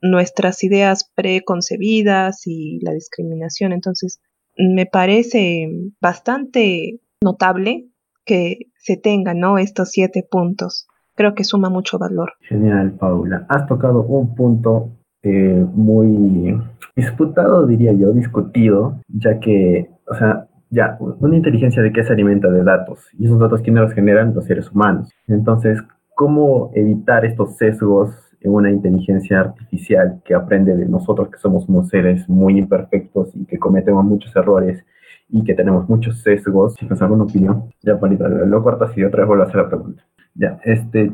nuestras 0.00 0.64
ideas 0.64 1.10
preconcebidas 1.14 2.46
y 2.46 2.78
la 2.80 2.94
discriminación. 2.94 3.72
Entonces, 3.74 4.22
me 4.56 4.86
parece 4.86 5.68
bastante 6.00 7.00
notable 7.22 7.90
que 8.24 8.70
se 8.78 8.96
tengan 8.96 9.40
¿no? 9.40 9.58
estos 9.58 9.90
siete 9.90 10.26
puntos 10.26 10.86
creo 11.14 11.34
que 11.34 11.44
suma 11.44 11.70
mucho 11.70 11.98
valor. 11.98 12.32
Genial, 12.40 12.92
Paula. 12.92 13.46
Has 13.48 13.66
tocado 13.66 14.02
un 14.02 14.34
punto 14.34 14.90
eh, 15.22 15.64
muy 15.72 16.60
disputado, 16.94 17.66
diría 17.66 17.92
yo, 17.92 18.12
discutido, 18.12 19.00
ya 19.08 19.40
que, 19.40 19.90
o 20.06 20.14
sea, 20.14 20.46
ya, 20.70 20.96
una 21.00 21.36
inteligencia 21.36 21.82
de 21.82 21.92
qué 21.92 22.02
se 22.02 22.12
alimenta 22.12 22.50
de 22.50 22.62
datos, 22.62 23.08
y 23.18 23.26
esos 23.26 23.38
datos, 23.38 23.62
¿quiénes 23.62 23.82
los 23.82 23.92
generan? 23.92 24.34
Los 24.34 24.44
seres 24.44 24.70
humanos. 24.70 25.10
Entonces, 25.26 25.80
¿cómo 26.14 26.70
evitar 26.74 27.24
estos 27.24 27.56
sesgos 27.56 28.10
en 28.40 28.52
una 28.52 28.70
inteligencia 28.70 29.40
artificial 29.40 30.20
que 30.24 30.34
aprende 30.34 30.76
de 30.76 30.86
nosotros, 30.86 31.30
que 31.30 31.38
somos 31.38 31.68
unos 31.68 31.88
seres 31.88 32.28
muy 32.28 32.58
imperfectos 32.58 33.34
y 33.34 33.46
que 33.46 33.58
cometemos 33.58 34.04
muchos 34.04 34.34
errores 34.36 34.84
y 35.28 35.42
que 35.42 35.54
tenemos 35.54 35.88
muchos 35.88 36.20
sesgos? 36.20 36.74
Si 36.74 36.80
tienes 36.80 37.00
alguna 37.00 37.24
opinión, 37.24 37.70
ya, 37.82 37.98
Panita, 37.98 38.28
lo 38.28 38.62
cortas 38.62 38.96
y 38.98 39.04
otra 39.04 39.20
vez 39.20 39.28
vuelvo 39.28 39.44
a 39.44 39.46
hacer 39.46 39.62
la 39.62 39.68
pregunta. 39.68 40.02
Ya, 40.34 40.58
este, 40.64 41.12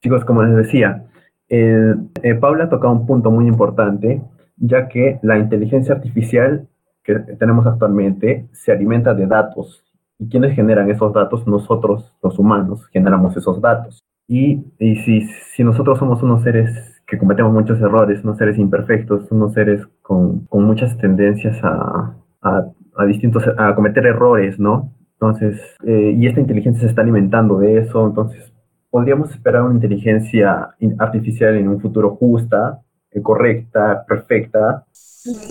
chicos, 0.00 0.24
como 0.24 0.42
les 0.42 0.56
decía, 0.56 1.06
eh, 1.48 1.94
Paula 2.40 2.64
ha 2.64 2.68
tocado 2.68 2.92
un 2.92 3.06
punto 3.06 3.30
muy 3.30 3.46
importante, 3.46 4.22
ya 4.56 4.88
que 4.88 5.18
la 5.22 5.38
inteligencia 5.38 5.94
artificial 5.94 6.68
que 7.02 7.14
tenemos 7.38 7.66
actualmente 7.66 8.46
se 8.52 8.72
alimenta 8.72 9.14
de 9.14 9.26
datos. 9.26 9.84
¿Y 10.18 10.28
quienes 10.28 10.54
generan 10.54 10.90
esos 10.90 11.12
datos? 11.12 11.46
Nosotros, 11.46 12.14
los 12.22 12.38
humanos, 12.38 12.86
generamos 12.92 13.36
esos 13.36 13.60
datos. 13.60 14.00
Y, 14.28 14.64
y 14.78 14.96
si, 14.96 15.22
si, 15.54 15.64
nosotros 15.64 15.98
somos 15.98 16.22
unos 16.22 16.42
seres 16.42 17.02
que 17.06 17.18
cometemos 17.18 17.52
muchos 17.52 17.80
errores, 17.80 18.22
unos 18.22 18.38
seres 18.38 18.56
imperfectos, 18.56 19.30
unos 19.32 19.52
seres 19.52 19.84
con, 20.00 20.46
con 20.46 20.64
muchas 20.64 20.96
tendencias 20.96 21.58
a, 21.64 22.14
a, 22.40 22.66
a, 22.96 23.04
distintos, 23.04 23.44
a 23.58 23.74
cometer 23.74 24.06
errores, 24.06 24.58
¿no? 24.60 24.92
Entonces, 25.14 25.60
eh, 25.84 26.14
y 26.16 26.26
esta 26.26 26.40
inteligencia 26.40 26.82
se 26.82 26.86
está 26.88 27.02
alimentando 27.02 27.58
de 27.58 27.78
eso, 27.78 28.06
entonces 28.06 28.51
podríamos 28.92 29.30
esperar 29.30 29.62
una 29.62 29.76
inteligencia 29.76 30.76
artificial 30.98 31.56
en 31.56 31.66
un 31.66 31.80
futuro 31.80 32.14
justa, 32.14 32.78
eh, 33.10 33.22
correcta, 33.22 34.04
perfecta? 34.06 34.84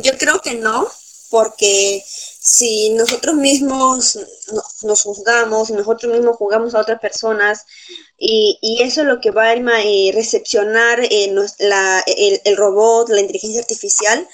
Yo 0.04 0.12
creo 0.19 0.39
que 0.43 0.60
no, 0.60 0.86
porque 1.32 2.04
si 2.06 2.91
nosotros 2.91 3.36
mismos 3.36 4.19
nos 4.84 5.01
juzgamos, 5.01 5.71
nosotros 5.71 6.13
mismos 6.13 6.38
juzgamos 6.38 6.75
a 6.75 6.82
otras 6.82 6.99
personas, 6.99 7.65
y, 8.15 8.60
eso 8.84 9.01
es 9.01 9.08
lo 9.08 9.19
que 9.19 9.32
va 9.32 9.45
a 9.45 9.56
eh, 9.56 10.12
recepcionar 10.13 10.99
eh, 10.99 11.34
el, 12.45 12.58
robot, 12.58 13.10
la 13.10 13.21
inteligencia 13.21 13.62
artificial, 13.62 14.27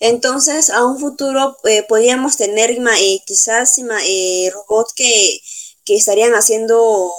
entonces 0.00 0.68
a 0.68 0.84
un 0.84 0.98
futuro 0.98 1.56
podríamos 1.88 2.36
tener 2.36 2.76
quizás 3.26 3.80
robots 4.52 4.92
que, 4.94 5.40
que 5.86 5.94
estarían 5.94 6.32
haciendo 6.32 7.10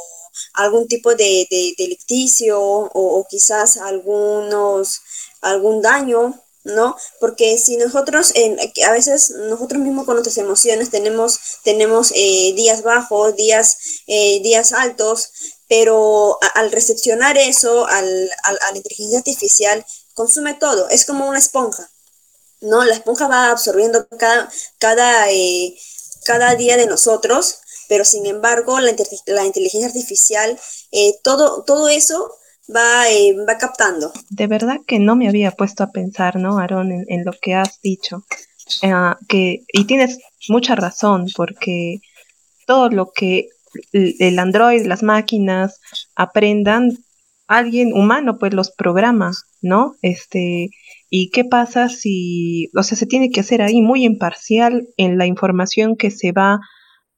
algún 0.54 0.88
tipo 0.88 1.16
de, 1.16 1.48
delicticio 1.78 2.60
o, 2.62 3.26
quizás 3.30 3.78
algunos, 3.78 5.02
algún 5.42 5.82
daño, 5.82 6.40
¿no? 6.64 6.96
Porque 7.20 7.58
si 7.58 7.78
nosotros, 7.78 8.32
en, 8.36 8.58
a 8.60 8.92
veces 8.92 9.32
nosotros 9.32 9.82
mismos 9.82 10.06
con 10.06 10.16
nuestras 10.16 10.38
emociones 10.38 10.92
tenemos, 10.92 11.40
tenemos 11.64 12.12
eh, 12.16 12.54
días 12.56 12.84
bajos, 12.84 13.36
días, 13.36 13.78
eh, 14.08 14.42
días 14.44 14.74
altos, 14.74 15.32
pero 15.68 16.38
al 16.56 16.72
recepcionar 16.72 17.38
eso, 17.38 17.86
al, 17.88 18.30
a 18.44 18.72
la 18.72 18.78
inteligencia 18.78 19.20
artificial, 19.20 19.86
consume 20.14 20.54
todo, 20.56 20.90
es 20.90 21.06
como 21.06 21.28
una 21.28 21.40
esponja, 21.40 21.90
¿no? 22.62 22.84
La 22.84 22.94
esponja 22.94 23.28
va 23.28 23.52
absorbiendo 23.52 24.08
cada, 24.18 24.52
cada, 24.78 25.32
eh, 25.32 25.76
cada 26.26 26.56
día 26.56 26.78
de 26.78 26.86
nosotros 26.88 27.60
pero 27.92 28.06
sin 28.06 28.26
embargo 28.26 28.80
la, 28.80 28.94
la 29.26 29.46
inteligencia 29.46 29.90
artificial, 29.90 30.58
eh, 30.94 31.12
todo, 31.26 31.66
todo 31.66 31.90
eso 31.90 32.32
va, 32.74 33.10
eh, 33.10 33.36
va 33.46 33.58
captando. 33.58 34.14
De 34.30 34.48
verdad 34.48 34.78
que 34.88 34.98
no 34.98 35.18
me 35.18 35.28
había 35.28 35.52
puesto 35.52 35.84
a 35.84 35.92
pensar, 35.92 36.38
¿no, 36.38 36.58
Aaron, 36.58 36.90
en, 36.90 37.26
lo 37.26 37.34
que 37.34 37.54
has 37.54 37.82
dicho. 37.82 38.24
Ah, 38.82 39.18
que, 39.28 39.66
y 39.74 39.84
tienes 39.84 40.20
mucha 40.48 40.74
razón, 40.76 41.26
porque 41.36 42.00
todo 42.66 42.90
lo 42.90 43.12
que 43.12 43.50
el 43.92 44.40
Android, 44.40 44.86
las 44.86 45.04
máquinas 45.04 45.82
aprendan, 46.16 46.92
alguien 47.46 47.92
humano 47.92 48.38
pues 48.38 48.54
los 48.54 48.72
programa, 48.72 49.34
¿no? 49.62 49.96
Este, 50.02 50.70
¿y 51.10 51.30
qué 51.32 51.44
pasa 51.44 51.90
si, 51.90 52.72
o 52.74 52.84
sea, 52.84 52.98
se 52.98 53.06
tiene 53.06 53.32
que 53.32 53.42
hacer 53.42 53.62
ahí 53.62 53.82
muy 53.82 54.06
imparcial 54.06 54.88
en 54.96 55.18
la 55.18 55.26
información 55.26 55.98
que 55.98 56.10
se 56.10 56.32
va 56.32 56.62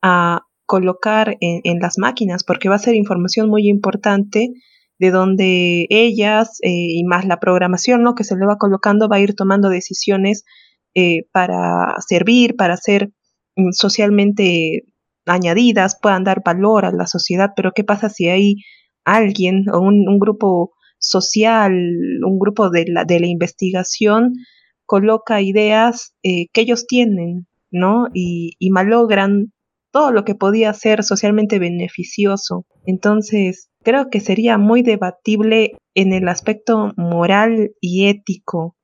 a, 0.02 0.48
colocar 0.66 1.38
en, 1.40 1.80
las 1.80 1.98
máquinas, 1.98 2.44
porque 2.44 2.70
va 2.70 2.76
a 2.76 2.80
ser 2.80 2.96
información 2.96 3.50
muy 3.50 3.68
importante 3.68 4.54
de 5.00 5.12
donde 5.12 5.88
ellas 5.90 6.60
eh, 6.62 6.70
y 6.72 7.04
más 7.04 7.26
la 7.26 7.40
programación 7.40 8.04
¿no? 8.04 8.16
que 8.16 8.24
se 8.24 8.36
le 8.36 8.46
va 8.46 8.58
colocando 8.58 9.10
va 9.10 9.18
a 9.18 9.20
ir 9.20 9.36
tomando 9.36 9.70
decisiones 9.70 10.46
eh, 10.96 11.28
para 11.32 11.96
servir, 12.08 12.56
para 12.56 12.78
ser 12.78 13.12
mm, 13.56 13.72
socialmente 13.72 14.84
añadidas, 15.26 15.98
puedan 16.02 16.24
dar 16.24 16.42
valor 16.46 16.86
a 16.86 16.92
la 16.92 17.08
sociedad, 17.08 17.52
pero 17.56 17.72
¿qué 17.74 17.84
pasa 17.84 18.10
si 18.10 18.28
hay 18.30 18.56
alguien 19.06 19.66
o 19.72 19.80
un, 19.80 20.20
grupo 20.20 20.74
social, 21.00 21.74
un 22.26 22.40
grupo 22.40 22.70
de 22.70 22.86
la, 22.88 23.06
de 23.06 23.20
la 23.20 23.28
investigación 23.28 24.34
coloca 24.86 25.42
ideas 25.42 26.14
eh, 26.24 26.48
que 26.54 26.62
ellos 26.62 26.88
tienen, 26.88 27.48
¿no? 27.72 28.08
Y, 28.14 28.56
y 28.60 28.70
malogran 28.70 29.54
todo 29.94 30.12
lo 30.12 30.26
que 30.26 30.34
podía 30.34 30.74
ser 30.74 31.04
socialmente 31.04 31.60
beneficioso. 31.60 32.66
Entonces, 32.86 33.70
creo 33.84 34.10
que 34.10 34.20
sería 34.20 34.58
muy 34.58 34.82
debatible 34.82 35.78
en 35.94 36.14
el 36.14 36.28
aspecto 36.28 36.92
moral 36.98 37.72
y 37.80 38.08
ético. 38.08 38.76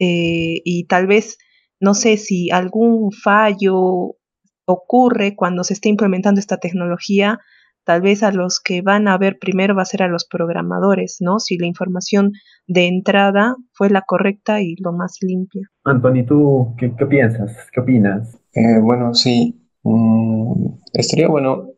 Eh, 0.00 0.62
y 0.64 0.86
tal 0.86 1.06
vez, 1.06 1.36
no 1.80 1.92
sé 1.92 2.16
si 2.16 2.50
algún 2.50 3.12
fallo 3.12 4.16
ocurre 4.64 5.36
cuando 5.36 5.64
se 5.64 5.74
esté 5.74 5.90
implementando 5.90 6.40
esta 6.40 6.56
tecnología, 6.56 7.38
tal 7.84 8.00
vez 8.00 8.22
a 8.22 8.32
los 8.32 8.58
que 8.58 8.80
van 8.80 9.06
a 9.06 9.18
ver 9.18 9.36
primero 9.38 9.76
va 9.76 9.82
a 9.82 9.84
ser 9.84 10.02
a 10.02 10.08
los 10.08 10.26
programadores, 10.26 11.18
¿no? 11.20 11.40
Si 11.40 11.58
la 11.58 11.66
información 11.66 12.32
de 12.66 12.86
entrada 12.86 13.54
fue 13.72 13.90
la 13.90 14.00
correcta 14.00 14.62
y 14.62 14.76
lo 14.82 14.94
más 14.94 15.18
limpia. 15.20 15.68
Anthony, 15.84 16.24
¿tú 16.26 16.74
qué, 16.78 16.88
piensas? 16.88 17.54
¿Qué 17.70 17.80
opinas? 17.80 18.40
Eh, 18.54 18.80
bueno, 18.80 19.12
sí, 19.12 19.63
mm, 19.84 20.80
estaría 20.92 21.28
bueno, 21.28 21.70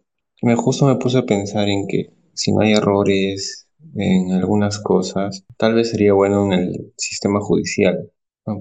me 0.42 0.55
justo 0.57 0.87
me 0.87 0.97
puse 0.97 1.19
a 1.19 1.27
pensar 1.27 1.69
en 1.69 1.87
que 1.87 2.12
si 2.35 2.53
no 2.53 2.61
hay 2.61 2.73
errores 2.73 3.69
en 3.95 4.33
algunas 4.33 4.79
cosas, 4.79 5.45
tal 5.57 5.75
vez 5.75 5.90
sería 5.90 6.12
bueno 6.12 6.47
en 6.47 6.53
el 6.53 6.92
sistema 6.97 7.40
judicial, 7.40 8.11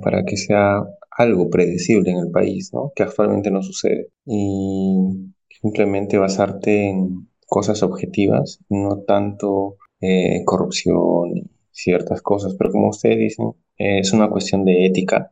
para 0.01 0.25
que 0.25 0.37
sea 0.37 0.83
algo 1.11 1.49
predecible 1.49 2.11
en 2.11 2.17
el 2.17 2.31
país, 2.31 2.71
¿no? 2.73 2.91
que 2.95 3.03
actualmente 3.03 3.51
no 3.51 3.61
sucede. 3.61 4.09
Y 4.25 5.31
simplemente 5.61 6.17
basarte 6.17 6.89
en 6.89 7.29
cosas 7.47 7.83
objetivas, 7.83 8.59
no 8.69 9.03
tanto 9.05 9.77
eh, 10.01 10.43
corrupción 10.45 11.37
y 11.37 11.51
ciertas 11.71 12.21
cosas, 12.21 12.55
pero 12.57 12.71
como 12.71 12.89
ustedes 12.89 13.17
dicen, 13.17 13.51
es 13.77 14.13
una 14.13 14.29
cuestión 14.29 14.65
de 14.65 14.85
ética 14.85 15.31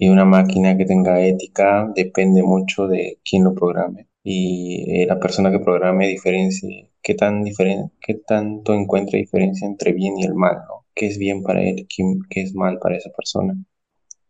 y 0.00 0.08
una 0.08 0.24
máquina 0.24 0.76
que 0.76 0.84
tenga 0.84 1.24
ética 1.24 1.90
depende 1.94 2.42
mucho 2.42 2.86
de 2.86 3.18
quién 3.28 3.44
lo 3.44 3.54
programe 3.54 4.08
y 4.22 4.84
eh, 4.88 5.06
la 5.06 5.18
persona 5.18 5.50
que 5.50 5.58
programe 5.58 6.08
diferencie 6.08 6.88
qué 7.08 7.14
tan 7.14 7.42
diferente, 7.42 7.94
qué 8.02 8.14
tanto 8.14 8.74
encuentra 8.74 9.18
diferencia 9.18 9.66
entre 9.66 9.92
bien 9.92 10.18
y 10.18 10.24
el 10.24 10.34
mal. 10.34 10.58
¿Qué 10.94 11.06
es 11.06 11.16
bien 11.16 11.42
para 11.42 11.62
él, 11.62 11.86
qué, 11.88 12.42
es 12.42 12.54
mal 12.54 12.78
para 12.80 12.98
esa 12.98 13.10
persona 13.16 13.54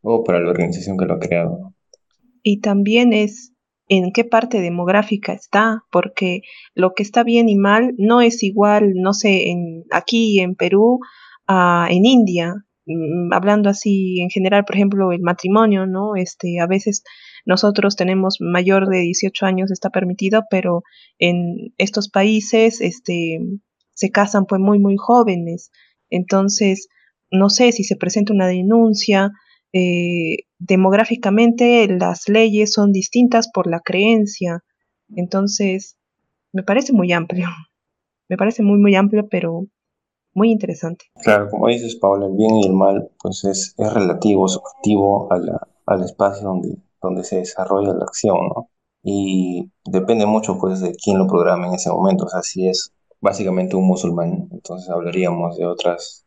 o 0.00 0.22
para 0.22 0.38
la 0.38 0.50
organización 0.50 0.96
que 0.96 1.06
lo 1.06 1.14
ha 1.14 1.18
creado? 1.18 1.74
Y 2.44 2.60
también 2.60 3.12
es 3.12 3.52
en 3.88 4.12
qué 4.12 4.22
parte 4.22 4.60
demográfica 4.60 5.32
está, 5.32 5.82
porque 5.90 6.42
lo 6.74 6.92
que 6.94 7.02
está 7.02 7.24
bien 7.24 7.48
y 7.48 7.56
mal 7.56 7.94
no 7.98 8.20
es 8.20 8.44
igual, 8.44 8.92
no 8.94 9.12
sé, 9.12 9.50
en, 9.50 9.84
aquí 9.90 10.38
en 10.38 10.54
Perú 10.54 11.00
a 11.48 11.88
en 11.90 12.04
India, 12.04 12.66
hablando 13.32 13.70
así 13.70 14.20
en 14.20 14.30
general, 14.30 14.64
por 14.64 14.76
ejemplo, 14.76 15.12
el 15.12 15.20
matrimonio, 15.20 15.86
¿no? 15.86 16.16
Este, 16.16 16.60
a 16.60 16.66
veces 16.66 17.02
nosotros 17.44 17.96
tenemos 17.96 18.38
mayor 18.40 18.88
de 18.88 19.00
18 19.00 19.46
años, 19.46 19.70
está 19.70 19.90
permitido, 19.90 20.44
pero 20.50 20.82
en 21.18 21.72
estos 21.78 22.08
países 22.10 22.80
este, 22.80 23.40
se 23.94 24.10
casan 24.10 24.46
pues 24.46 24.60
muy, 24.60 24.78
muy 24.78 24.96
jóvenes. 24.96 25.70
Entonces, 26.10 26.88
no 27.30 27.50
sé 27.50 27.72
si 27.72 27.84
se 27.84 27.96
presenta 27.96 28.32
una 28.32 28.46
denuncia. 28.46 29.32
Eh, 29.72 30.44
demográficamente 30.58 31.86
las 31.88 32.28
leyes 32.28 32.72
son 32.72 32.92
distintas 32.92 33.50
por 33.52 33.66
la 33.66 33.80
creencia. 33.80 34.62
Entonces, 35.14 35.98
me 36.52 36.62
parece 36.62 36.92
muy 36.92 37.12
amplio. 37.12 37.48
Me 38.30 38.36
parece 38.36 38.62
muy, 38.62 38.78
muy 38.78 38.94
amplio, 38.94 39.26
pero 39.30 39.68
muy 40.38 40.50
interesante. 40.50 41.04
Claro, 41.22 41.48
como 41.50 41.68
dices, 41.68 41.96
Paula, 41.96 42.26
el 42.26 42.36
bien 42.36 42.56
y 42.56 42.66
el 42.66 42.72
mal, 42.72 43.10
pues 43.20 43.44
es, 43.44 43.74
es 43.76 43.92
relativo, 43.92 44.48
subjetivo 44.48 45.28
al 45.84 46.02
espacio 46.02 46.48
donde, 46.48 46.76
donde 47.02 47.24
se 47.24 47.36
desarrolla 47.36 47.92
la 47.92 48.04
acción, 48.04 48.38
¿no? 48.54 48.70
Y 49.02 49.70
depende 49.84 50.26
mucho, 50.26 50.58
pues, 50.58 50.80
de 50.80 50.94
quién 50.94 51.18
lo 51.18 51.26
programa 51.26 51.68
en 51.68 51.74
ese 51.74 51.90
momento. 51.90 52.24
O 52.24 52.28
sea, 52.28 52.42
si 52.42 52.68
es 52.68 52.92
básicamente 53.20 53.76
un 53.76 53.86
musulmán, 53.86 54.48
entonces 54.50 54.88
hablaríamos 54.90 55.56
de 55.56 55.66
otras, 55.66 56.24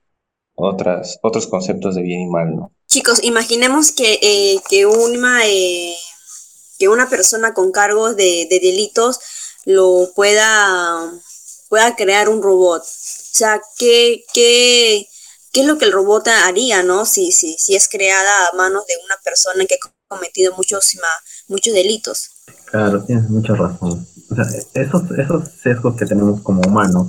otras, 0.55 1.19
otros 1.21 1.47
conceptos 1.47 1.95
de 1.95 2.01
bien 2.01 2.21
y 2.21 2.27
mal, 2.27 2.55
¿no? 2.55 2.71
Chicos, 2.87 3.23
imaginemos 3.23 3.91
que, 3.91 4.19
eh, 4.21 4.59
que, 4.69 4.85
una, 4.85 5.47
eh, 5.47 5.95
que 6.77 6.89
una 6.89 7.09
persona 7.09 7.53
con 7.53 7.71
cargos 7.71 8.15
de, 8.17 8.47
delitos 8.49 9.19
lo 9.65 10.09
pueda, 10.15 11.11
pueda 11.69 11.95
crear 11.95 12.27
un 12.29 12.41
robot. 12.41 12.83
O 13.31 13.33
sea, 13.33 13.61
¿qué, 13.77 14.23
qué, 14.33 15.07
qué 15.53 15.61
es 15.61 15.65
lo 15.65 15.77
que 15.77 15.85
el 15.85 15.93
robot 15.93 16.27
haría, 16.27 16.83
no? 16.83 17.05
Si, 17.05 17.31
si, 17.31 17.55
si 17.57 17.75
es 17.75 17.87
creada 17.87 18.47
a 18.47 18.55
manos 18.57 18.85
de 18.85 18.93
una 19.05 19.15
persona 19.23 19.65
que 19.65 19.77
cometido 20.07 20.53
muchos, 20.57 20.97
muchos 21.47 21.73
delitos. 21.73 22.29
Claro, 22.65 23.03
tienes 23.03 23.29
mucha 23.29 23.55
razón. 23.55 24.05
O 24.29 24.35
sea, 24.35 24.45
esos, 24.73 25.11
esos 25.17 25.47
sesgos 25.63 25.95
que 25.95 26.05
tenemos 26.05 26.41
como 26.41 26.61
humanos, 26.61 27.07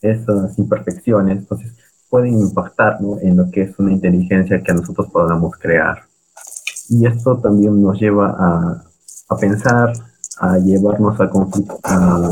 esas 0.00 0.58
imperfecciones, 0.58 1.38
entonces 1.38 1.72
pueden 2.08 2.38
impactar 2.38 2.98
en 3.22 3.36
lo 3.36 3.50
que 3.50 3.62
es 3.62 3.78
una 3.78 3.92
inteligencia 3.92 4.62
que 4.62 4.72
nosotros 4.72 5.08
podamos 5.12 5.56
crear. 5.58 6.04
Y 6.88 7.06
esto 7.06 7.38
también 7.38 7.80
nos 7.80 8.00
lleva 8.00 8.34
a, 8.36 8.84
a 9.28 9.36
pensar, 9.36 9.92
a 10.38 10.58
llevarnos 10.58 11.20
a, 11.20 11.30
a, 11.84 12.30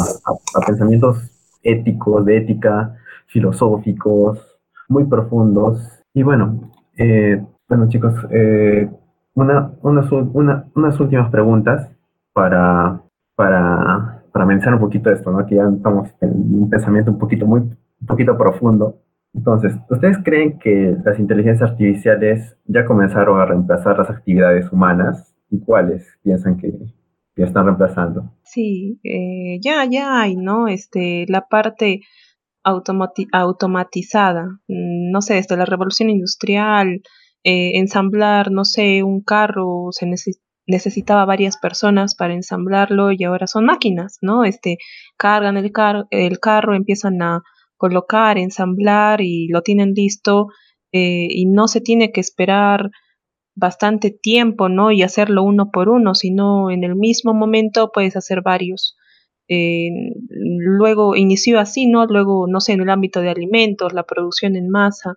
a, 0.54 0.60
pensamientos 0.66 1.18
éticos, 1.62 2.24
de 2.24 2.38
ética, 2.38 2.96
filosóficos, 3.28 4.58
muy 4.88 5.04
profundos. 5.04 6.02
Y 6.12 6.22
bueno, 6.22 6.72
eh, 6.96 7.42
bueno 7.68 7.88
chicos, 7.88 8.14
eh, 8.30 8.90
una, 9.34 9.72
unas 9.82 11.00
últimas 11.00 11.30
preguntas 11.30 11.88
para, 12.32 13.00
para, 13.36 14.22
para 14.32 14.46
mencionar 14.46 14.74
un 14.74 14.86
poquito 14.86 15.10
esto, 15.10 15.30
¿no? 15.30 15.46
que 15.46 15.56
ya 15.56 15.68
estamos 15.68 16.08
en 16.20 16.30
un 16.62 16.68
pensamiento 16.68 17.10
un 17.10 17.18
poquito, 17.18 17.46
muy, 17.46 17.60
un 17.60 18.06
poquito 18.06 18.36
profundo. 18.36 19.00
Entonces, 19.34 19.74
¿ustedes 19.88 20.18
creen 20.24 20.58
que 20.58 20.96
las 21.04 21.18
inteligencias 21.18 21.70
artificiales 21.70 22.56
ya 22.64 22.84
comenzaron 22.84 23.40
a 23.40 23.44
reemplazar 23.44 23.98
las 23.98 24.10
actividades 24.10 24.72
humanas? 24.72 25.34
¿Y 25.50 25.60
cuáles 25.60 26.18
piensan 26.22 26.56
que, 26.56 26.72
que 27.34 27.42
están 27.42 27.66
reemplazando? 27.66 28.32
Sí, 28.42 28.98
eh, 29.04 29.60
ya, 29.62 29.84
ya 29.88 30.20
hay, 30.20 30.36
¿no? 30.36 30.66
Este, 30.66 31.26
la 31.28 31.46
parte 31.48 32.00
automatizada, 33.32 34.44
mm, 34.68 35.10
no 35.10 35.20
sé, 35.22 35.34
desde 35.34 35.56
la 35.56 35.64
revolución 35.64 36.10
industrial, 36.10 37.02
eh, 37.44 37.78
ensamblar, 37.78 38.50
no 38.50 38.64
sé, 38.64 39.02
un 39.02 39.22
carro, 39.22 39.88
se 39.90 40.06
necesitaba 40.66 41.24
varias 41.24 41.56
personas 41.56 42.14
para 42.14 42.34
ensamblarlo 42.34 43.12
y 43.12 43.24
ahora 43.24 43.46
son 43.46 43.64
máquinas, 43.64 44.18
¿no? 44.22 44.44
Este, 44.44 44.78
cargan 45.16 45.56
el, 45.56 45.72
el 46.10 46.40
carro, 46.40 46.74
empiezan 46.74 47.22
a 47.22 47.42
colocar, 47.78 48.36
ensamblar 48.38 49.20
y 49.22 49.48
lo 49.48 49.62
tienen 49.62 49.94
listo 49.94 50.48
eh, 50.92 51.28
y 51.30 51.46
no 51.46 51.68
se 51.68 51.80
tiene 51.80 52.12
que 52.12 52.20
esperar 52.20 52.90
bastante 53.54 54.10
tiempo, 54.10 54.68
¿no? 54.68 54.92
Y 54.92 55.02
hacerlo 55.02 55.42
uno 55.42 55.70
por 55.72 55.88
uno, 55.88 56.14
sino 56.14 56.70
en 56.70 56.84
el 56.84 56.96
mismo 56.96 57.34
momento 57.34 57.90
puedes 57.92 58.16
hacer 58.16 58.42
varios. 58.42 58.96
Eh, 59.48 59.90
luego 60.28 61.16
inició 61.16 61.58
así, 61.58 61.86
¿no? 61.86 62.06
Luego, 62.06 62.46
no 62.48 62.60
sé, 62.60 62.72
en 62.72 62.80
el 62.82 62.90
ámbito 62.90 63.20
de 63.20 63.30
alimentos, 63.30 63.92
la 63.94 64.04
producción 64.04 64.56
en 64.56 64.68
masa, 64.68 65.14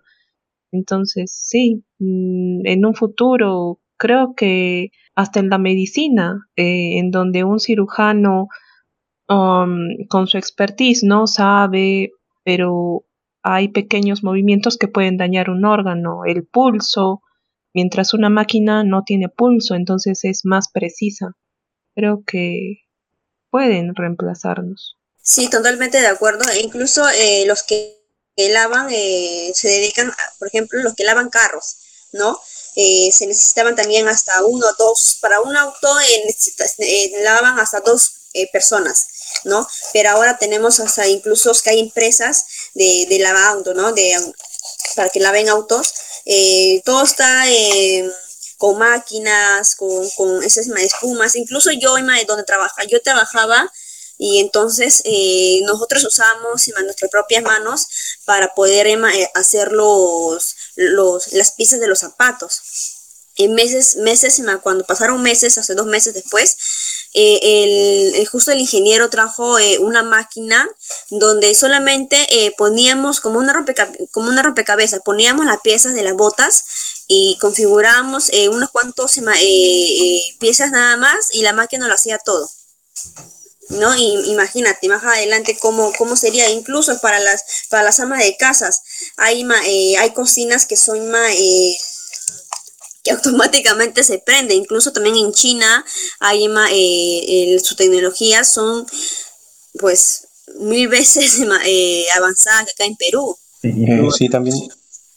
entonces, 0.72 1.32
sí, 1.32 1.84
mm, 1.98 2.66
en 2.66 2.86
un 2.86 2.94
futuro 2.94 3.78
creo 3.98 4.34
que 4.34 4.90
hasta 5.14 5.40
en 5.40 5.50
la 5.50 5.58
medicina, 5.58 6.48
eh, 6.56 6.98
en 6.98 7.10
donde 7.10 7.44
un 7.44 7.60
cirujano 7.60 8.48
um, 9.28 10.06
con 10.08 10.26
su 10.26 10.38
expertise 10.38 11.04
no 11.04 11.26
sabe, 11.26 12.12
pero 12.44 13.04
hay 13.42 13.68
pequeños 13.68 14.24
movimientos 14.24 14.78
que 14.78 14.88
pueden 14.88 15.16
dañar 15.18 15.50
un 15.50 15.64
órgano, 15.64 16.24
el 16.26 16.46
pulso, 16.46 17.22
mientras 17.74 18.14
una 18.14 18.30
máquina 18.30 18.84
no 18.84 19.02
tiene 19.04 19.28
pulso, 19.28 19.74
entonces 19.74 20.24
es 20.24 20.42
más 20.44 20.70
precisa. 20.72 21.36
Creo 21.94 22.24
que 22.26 22.78
pueden 23.52 23.94
reemplazarnos. 23.94 24.96
Sí, 25.22 25.48
totalmente 25.48 26.00
de 26.00 26.08
acuerdo. 26.08 26.50
E 26.50 26.60
incluso 26.60 27.08
eh, 27.10 27.44
los 27.46 27.62
que 27.62 28.02
lavan, 28.36 28.88
eh, 28.90 29.52
se 29.54 29.68
dedican, 29.68 30.12
por 30.38 30.48
ejemplo, 30.48 30.82
los 30.82 30.94
que 30.94 31.04
lavan 31.04 31.30
carros, 31.30 31.76
¿no? 32.12 32.40
Eh, 32.74 33.10
se 33.12 33.26
necesitaban 33.26 33.76
también 33.76 34.08
hasta 34.08 34.42
uno 34.44 34.66
o 34.66 34.74
dos, 34.78 35.18
para 35.20 35.40
un 35.42 35.54
auto 35.54 35.88
eh, 36.00 37.12
lavan 37.22 37.58
hasta 37.60 37.80
dos 37.80 38.14
personas, 38.50 39.08
¿no? 39.44 39.68
Pero 39.92 40.10
ahora 40.10 40.38
tenemos 40.38 40.80
hasta 40.80 41.06
incluso 41.06 41.52
que 41.62 41.68
hay 41.68 41.80
empresas 41.80 42.46
de, 42.72 43.06
de 43.06 43.18
lavado, 43.18 43.74
¿no? 43.74 43.92
De, 43.92 44.16
para 44.96 45.10
que 45.10 45.20
laven 45.20 45.50
autos. 45.50 45.92
todo 46.84 47.04
está 47.04 47.44
con 48.62 48.78
máquinas, 48.78 49.74
con, 49.74 50.08
con 50.10 50.40
esas 50.44 50.68
espumas. 50.68 51.34
Incluso 51.34 51.72
yo, 51.72 51.96
donde 52.28 52.44
trabaja, 52.44 52.84
yo 52.84 53.02
trabajaba 53.02 53.68
y 54.18 54.38
entonces 54.38 55.02
eh, 55.04 55.62
nosotros 55.64 56.04
usamos 56.04 56.70
nuestras 56.84 57.10
propias 57.10 57.42
manos 57.42 57.88
para 58.24 58.54
poder 58.54 58.86
eh, 58.86 59.30
hacer 59.34 59.72
los, 59.72 60.54
los, 60.76 61.32
las 61.32 61.50
piezas 61.50 61.80
de 61.80 61.88
los 61.88 61.98
zapatos. 61.98 62.60
En 63.34 63.52
meses, 63.54 63.96
meses, 63.96 64.40
cuando 64.62 64.84
pasaron 64.84 65.20
meses, 65.20 65.58
hace 65.58 65.74
dos 65.74 65.86
meses 65.86 66.14
después, 66.14 66.56
eh, 67.14 68.12
el, 68.14 68.28
justo 68.28 68.52
el 68.52 68.60
ingeniero 68.60 69.10
trajo 69.10 69.56
una 69.80 70.04
máquina 70.04 70.70
donde 71.10 71.52
solamente 71.56 72.54
poníamos 72.56 73.18
como 73.18 73.40
una, 73.40 73.64
como 74.12 74.28
una 74.28 74.42
rompecabezas, 74.42 75.00
poníamos 75.04 75.46
las 75.46 75.60
piezas 75.62 75.94
de 75.94 76.02
las 76.04 76.14
botas 76.14 76.64
y 77.12 77.36
configurábamos 77.40 78.30
unos 78.50 78.70
cuantos 78.70 79.20
piezas 80.38 80.70
nada 80.70 80.96
más 80.96 81.28
y 81.32 81.42
la 81.42 81.52
máquina 81.52 81.88
lo 81.88 81.94
hacía 81.94 82.18
todo. 82.18 82.48
¿no? 83.70 83.96
Y 83.96 84.30
imagínate 84.30 84.88
más 84.88 85.04
adelante 85.04 85.56
cómo, 85.60 85.92
cómo 85.96 86.16
sería, 86.16 86.50
incluso 86.50 86.98
para 87.00 87.20
las, 87.20 87.44
para 87.70 87.82
las 87.82 88.00
amas 88.00 88.20
de 88.20 88.36
casas, 88.36 88.82
hay, 89.16 89.46
eh, 89.66 89.96
hay 89.98 90.10
cocinas 90.12 90.66
que 90.66 90.76
son 90.76 91.10
más... 91.10 91.34
Eh, 91.34 91.76
que 93.04 93.10
automáticamente 93.12 94.04
se 94.04 94.18
prende, 94.18 94.54
incluso 94.54 94.92
también 94.92 95.16
en 95.16 95.32
China 95.32 95.84
hay 96.20 96.46
eh, 96.70 97.58
su 97.62 97.74
tecnología 97.74 98.44
son 98.44 98.86
pues 99.78 100.28
mil 100.60 100.86
veces 100.88 101.40
eh, 101.66 102.06
avanzadas 102.16 102.66
que 102.66 102.70
acá 102.72 102.84
en 102.84 102.96
Perú. 102.96 103.36
Sí, 104.16 104.28
también 104.28 104.56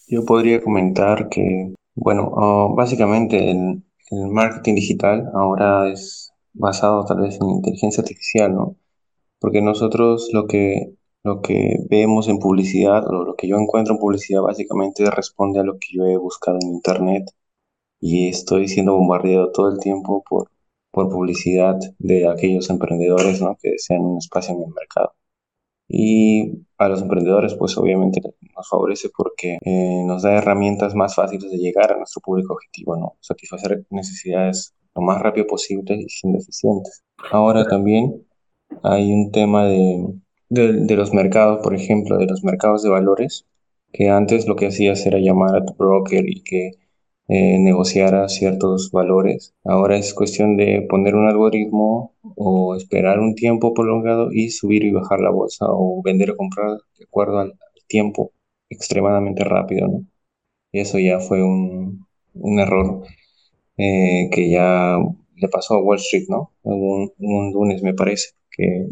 yo 0.07 0.23
podría 0.23 0.61
comentar 0.61 1.29
que, 1.29 1.73
bueno, 1.95 2.31
ah, 2.37 2.67
básicamente 2.75 3.51
el, 3.51 3.83
el 4.11 4.27
marketing 4.29 4.75
digital 4.75 5.29
ahora 5.33 5.89
es 5.91 6.31
basado 6.53 7.05
tal 7.05 7.21
vez 7.21 7.39
en 7.41 7.49
inteligencia 7.49 8.01
artificial, 8.01 8.53
¿no? 8.53 8.77
Porque 9.39 9.61
nosotros 9.61 10.29
lo 10.33 10.47
que, 10.47 10.95
lo 11.23 11.41
que 11.41 11.77
vemos 11.89 12.27
en 12.29 12.39
publicidad 12.39 13.07
o 13.07 13.25
lo 13.25 13.35
que 13.35 13.47
yo 13.47 13.57
encuentro 13.57 13.95
en 13.95 13.99
publicidad 13.99 14.41
básicamente 14.41 15.09
responde 15.11 15.59
a 15.59 15.63
lo 15.63 15.79
que 15.79 15.87
yo 15.93 16.05
he 16.05 16.17
buscado 16.17 16.57
en 16.61 16.69
internet 16.69 17.31
y 17.99 18.29
estoy 18.29 18.67
siendo 18.67 18.95
bombardeado 18.95 19.51
todo 19.51 19.69
el 19.71 19.79
tiempo 19.79 20.23
por, 20.29 20.51
por 20.91 21.09
publicidad 21.09 21.77
de 21.99 22.27
aquellos 22.29 22.69
emprendedores 22.69 23.41
¿no? 23.41 23.57
que 23.61 23.71
desean 23.71 24.01
un 24.01 24.17
espacio 24.19 24.55
en 24.55 24.63
el 24.63 24.73
mercado. 24.73 25.13
Y 25.87 26.65
a 26.77 26.89
los 26.89 27.01
emprendedores, 27.01 27.53
pues 27.55 27.77
obviamente 27.77 28.21
nos 28.55 28.69
favorece 28.69 29.09
porque 29.15 29.57
eh, 29.63 30.03
nos 30.05 30.23
da 30.23 30.33
herramientas 30.33 30.95
más 30.95 31.15
fáciles 31.15 31.51
de 31.51 31.57
llegar 31.57 31.93
a 31.93 31.97
nuestro 31.97 32.21
público 32.21 32.53
objetivo, 32.53 32.97
¿no? 32.97 33.15
Satisfacer 33.21 33.85
necesidades 33.89 34.73
lo 34.95 35.01
más 35.01 35.21
rápido 35.21 35.45
posible 35.47 35.95
y 35.95 36.09
sin 36.09 36.33
deficientes. 36.33 37.03
Ahora 37.31 37.67
también 37.67 38.25
hay 38.83 39.11
un 39.11 39.31
tema 39.31 39.65
de, 39.65 40.05
de, 40.49 40.95
los 40.95 41.13
mercados, 41.13 41.61
por 41.63 41.75
ejemplo, 41.75 42.17
de 42.17 42.25
los 42.27 42.43
mercados 42.43 42.83
de 42.83 42.89
valores, 42.89 43.45
que 43.91 44.09
antes 44.09 44.47
lo 44.47 44.55
que 44.55 44.67
hacías 44.67 45.05
era 45.05 45.19
llamar 45.19 45.55
a 45.55 45.65
tu 45.65 45.73
broker 45.75 46.27
y 46.27 46.41
que 46.43 46.71
eh, 47.27 47.59
negociara 47.59 48.29
ciertos 48.29 48.91
valores. 48.91 49.53
Ahora 49.63 49.97
es 49.97 50.13
cuestión 50.13 50.57
de 50.57 50.85
poner 50.89 51.15
un 51.15 51.27
algoritmo 51.27 52.14
o 52.35 52.75
esperar 52.75 53.19
un 53.19 53.35
tiempo 53.35 53.73
prolongado 53.73 54.29
y 54.31 54.49
subir 54.49 54.83
y 54.83 54.91
bajar 54.91 55.19
la 55.19 55.31
bolsa 55.31 55.65
o 55.69 56.01
vender 56.03 56.31
o 56.31 56.37
comprar 56.37 56.71
de 56.97 57.05
acuerdo 57.05 57.39
al, 57.39 57.53
tiempo 57.87 58.31
extremadamente 58.69 59.43
rápido, 59.43 59.87
¿no? 59.87 60.05
Eso 60.71 60.97
ya 60.97 61.19
fue 61.19 61.43
un, 61.43 62.05
un 62.33 62.59
error 62.59 63.03
eh, 63.77 64.29
que 64.31 64.49
ya 64.49 64.97
le 65.35 65.47
pasó 65.49 65.75
a 65.75 65.83
Wall 65.83 65.97
Street, 65.97 66.25
¿no? 66.29 66.51
Un, 66.63 67.11
un 67.19 67.53
lunes 67.53 67.83
me 67.83 67.93
parece, 67.93 68.29
que, 68.49 68.87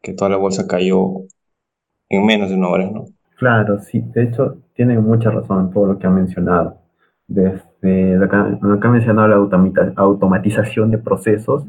que, 0.00 0.14
toda 0.14 0.30
la 0.30 0.38
bolsa 0.38 0.66
cayó 0.66 1.26
en 2.08 2.24
menos 2.24 2.50
de 2.50 2.56
una 2.56 2.68
hora, 2.68 2.90
¿no? 2.90 3.04
Claro, 3.36 3.80
sí, 3.80 4.02
de 4.14 4.24
hecho 4.24 4.56
tiene 4.74 4.98
mucha 4.98 5.30
razón 5.30 5.70
todo 5.72 5.86
lo 5.86 5.98
que 5.98 6.06
ha 6.06 6.10
mencionado. 6.10 6.78
Desde 7.26 8.16
lo 8.16 8.28
que, 8.28 8.36
ha 8.36 8.90
mencionado 8.90 9.28
la 9.28 9.92
automatización 9.96 10.90
de 10.90 10.98
procesos 10.98 11.64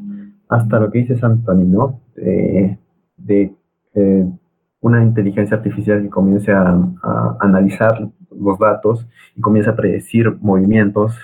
hasta 0.53 0.79
lo 0.79 0.91
que 0.91 0.99
dices, 0.99 1.23
Anthony, 1.23 1.65
¿no? 1.65 1.99
De, 2.15 2.77
de 3.17 3.55
eh, 3.95 4.25
una 4.81 5.03
inteligencia 5.03 5.57
artificial 5.57 6.01
que 6.01 6.09
comience 6.09 6.51
a, 6.51 6.77
analizar 7.39 8.07
los 8.31 8.59
datos 8.59 9.07
y 9.35 9.41
comience 9.41 9.69
a 9.69 9.75
predecir 9.75 10.35
movimientos 10.41 11.15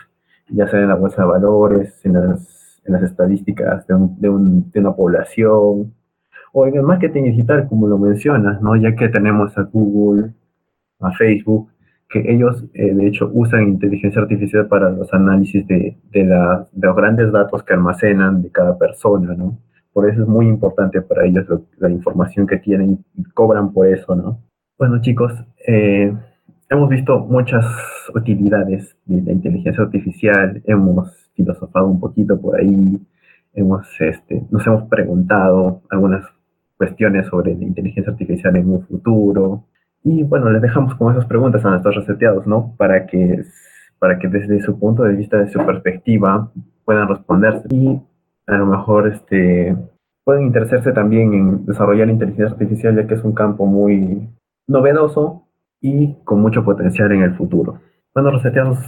ya 0.51 0.67
sea 0.67 0.79
en 0.79 0.87
la 0.87 0.95
bolsa 0.95 1.21
de 1.21 1.27
valores, 1.27 2.03
en 2.03 2.13
las, 2.13 2.81
en 2.83 2.93
las 2.93 3.03
estadísticas 3.03 3.85
de, 3.85 3.95
de, 4.17 4.29
un, 4.29 4.71
de, 4.71 4.79
una 4.79 4.95
población, 4.95 5.93
o 6.51 6.65
en 6.65 6.75
el 6.75 6.81
marketing 6.81 7.25
digital, 7.25 7.67
como 7.67 7.87
lo 7.87 7.99
mencionas, 7.99 8.59
¿no? 8.59 8.75
Ya 8.75 8.95
que 8.95 9.09
tenemos 9.09 9.55
a 9.59 9.61
Google, 9.63 10.33
a 10.99 11.11
Facebook, 11.11 11.69
que 12.09 12.33
ellos, 12.33 12.65
eh, 12.73 12.93
de 12.93 13.07
hecho, 13.07 13.29
usan 13.33 13.69
inteligencia 13.69 14.21
artificial 14.21 14.67
para 14.67 14.89
los 14.89 15.13
análisis 15.13 15.65
de, 15.67 15.95
de, 16.11 16.25
la, 16.25 16.67
de, 16.71 16.87
los 16.87 16.95
grandes 16.95 17.31
datos 17.31 17.63
que 17.63 17.73
almacenan 17.73 18.41
de 18.41 18.51
cada 18.51 18.77
persona, 18.77 19.35
¿no? 19.35 19.59
Por 19.93 20.09
eso 20.09 20.23
es 20.23 20.27
muy 20.27 20.47
importante 20.47 21.01
para 21.01 21.25
ellos 21.25 21.45
la 21.77 21.89
información 21.89 22.47
que 22.47 22.57
tienen 22.57 23.05
y 23.15 23.23
cobran 23.23 23.71
por 23.71 23.87
eso, 23.87 24.15
¿no? 24.15 24.39
Bueno, 24.77 25.01
chicos, 25.01 25.33
eh, 25.67 26.11
hemos 26.69 26.89
visto 26.89 27.19
muchas 27.19 27.65
utilidades 28.15 28.95
de 29.05 29.21
la 29.21 29.31
inteligencia 29.31 29.83
artificial, 29.83 30.61
hemos 30.65 31.29
filosofado 31.35 31.87
un 31.87 31.99
poquito 31.99 32.39
por 32.39 32.59
ahí, 32.59 32.99
hemos, 33.53 33.87
este, 33.99 34.43
nos 34.49 34.65
hemos 34.65 34.87
preguntado 34.89 35.81
algunas 35.89 36.25
cuestiones 36.77 37.27
sobre 37.27 37.55
la 37.55 37.63
inteligencia 37.63 38.11
artificial 38.11 38.55
en 38.55 38.69
un 38.69 38.81
futuro. 38.87 39.65
Y 40.03 40.23
bueno, 40.23 40.49
les 40.49 40.61
dejamos 40.61 40.95
con 40.95 41.13
esas 41.13 41.25
preguntas 41.25 41.63
a 41.65 41.71
nuestros 41.71 41.95
reseteados, 41.95 42.47
¿no? 42.47 42.73
Para 42.77 43.05
que, 43.05 43.43
para 43.99 44.17
que 44.17 44.27
desde 44.27 44.61
su 44.61 44.79
punto 44.79 45.03
de 45.03 45.15
vista, 45.15 45.37
de 45.37 45.49
su 45.49 45.59
perspectiva, 45.65 46.51
puedan 46.85 47.07
responderse. 47.07 47.67
Y 47.69 47.99
a 48.47 48.57
lo 48.57 48.65
mejor 48.65 49.07
este, 49.07 49.75
pueden 50.23 50.43
interesarse 50.43 50.91
también 50.91 51.33
en 51.33 51.65
desarrollar 51.65 52.07
la 52.07 52.13
inteligencia 52.13 52.53
artificial, 52.53 52.95
ya 52.95 53.07
que 53.07 53.15
es 53.15 53.23
un 53.23 53.33
campo 53.33 53.65
muy 53.65 54.29
novedoso, 54.67 55.45
y 55.81 56.15
con 56.23 56.41
mucho 56.41 56.63
potencial 56.63 57.11
en 57.11 57.21
el 57.21 57.35
futuro. 57.35 57.79
Bueno, 58.13 58.31
reseteados, 58.31 58.79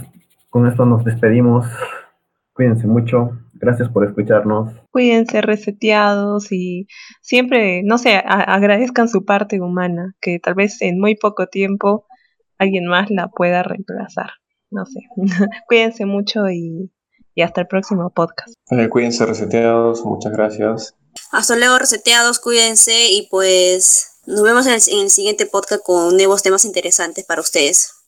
con 0.50 0.66
esto 0.66 0.84
nos 0.84 1.04
despedimos. 1.04 1.66
Cuídense 2.54 2.86
mucho. 2.86 3.30
Gracias 3.54 3.88
por 3.88 4.04
escucharnos. 4.04 4.72
Cuídense 4.90 5.40
reseteados 5.40 6.50
y 6.50 6.88
siempre, 7.20 7.82
no 7.84 7.96
sé, 7.96 8.16
agradezcan 8.16 9.08
su 9.08 9.24
parte 9.24 9.60
humana, 9.60 10.16
que 10.20 10.40
tal 10.40 10.54
vez 10.54 10.82
en 10.82 10.98
muy 10.98 11.14
poco 11.14 11.46
tiempo 11.46 12.06
alguien 12.58 12.86
más 12.86 13.10
la 13.10 13.28
pueda 13.28 13.62
reemplazar. 13.62 14.30
No 14.70 14.84
sé. 14.86 15.00
cuídense 15.68 16.06
mucho 16.06 16.50
y, 16.50 16.90
hasta 17.42 17.62
el 17.62 17.66
próximo 17.66 18.10
podcast. 18.10 18.54
cuídense 18.90 19.26
reseteados, 19.26 20.04
muchas 20.04 20.32
gracias. 20.32 20.96
Hasta 21.30 21.56
luego 21.56 21.78
reseteados, 21.78 22.40
cuídense 22.40 23.10
y 23.10 23.28
pues 23.30 24.20
nos 24.26 24.42
vemos 24.42 24.66
en 24.66 24.74
el, 24.74 25.10
siguiente 25.10 25.46
podcast 25.46 25.82
con 25.84 26.16
nuevos 26.16 26.42
temas 26.42 26.64
interesantes 26.64 27.24
para 27.24 27.40
ustedes. 27.40 28.02